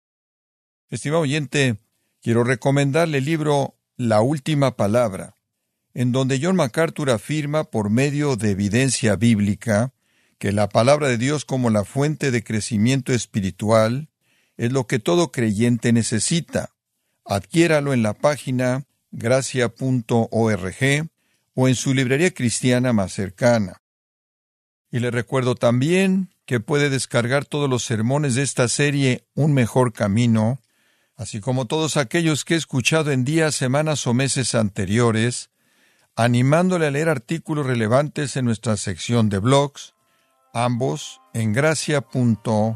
Estimado 0.90 1.22
oyente, 1.22 1.78
quiero 2.22 2.44
recomendarle 2.44 3.20
el 3.20 3.26
libro 3.26 3.76
La 3.96 4.22
Última 4.22 4.76
Palabra, 4.76 5.36
en 5.94 6.12
donde 6.12 6.40
John 6.42 6.56
MacArthur 6.56 7.12
afirma 7.12 7.66
por 7.66 7.90
medio 7.90 8.36
de 8.36 8.52
evidencia 8.52 9.16
bíblica 9.16 9.94
que 10.38 10.52
la 10.52 10.70
palabra 10.70 11.10
de 11.10 11.18
Dios 11.18 11.46
como 11.46 11.70
la 11.70 11.84
fuente 11.84 12.32
de 12.32 12.44
crecimiento 12.44 13.14
espiritual 13.14 14.09
es 14.60 14.72
lo 14.74 14.86
que 14.88 15.00
todo 15.00 15.32
creyente 15.32 15.94
necesita. 15.94 16.72
Adquiéralo 17.24 17.94
en 17.94 18.04
la 18.04 18.14
página 18.14 18.84
gracia.org 19.12 20.28
o 21.54 21.68
en 21.70 21.76
su 21.76 21.94
librería 21.94 22.32
cristiana 22.32 22.92
más 22.92 23.14
cercana. 23.14 23.82
Y 24.92 25.00
le 25.00 25.12
recuerdo 25.12 25.56
también 25.56 26.34
que 26.46 26.60
puede 26.60 26.90
descargar 26.90 27.46
todos 27.46 27.70
los 27.70 27.86
sermones 27.86 28.36
de 28.36 28.42
esta 28.42 28.68
serie 28.68 29.24
Un 29.34 29.54
mejor 29.54 29.94
camino, 29.94 30.60
así 31.16 31.40
como 31.40 31.66
todos 31.66 31.96
aquellos 31.96 32.44
que 32.44 32.56
he 32.56 32.58
escuchado 32.58 33.12
en 33.12 33.24
días, 33.24 33.56
semanas 33.56 34.06
o 34.08 34.14
meses 34.14 34.56
anteriores, 34.56 35.52
animándole 36.18 36.88
a 36.88 36.92
leer 36.92 37.08
artículos 37.08 37.66
relevantes 37.66 38.36
en 38.36 38.44
nuestra 38.44 38.76
sección 38.76 39.30
de 39.30 39.40
blogs, 39.40 39.94
ambos 40.54 41.22
en 41.34 41.54
gracia.org. 41.54 42.76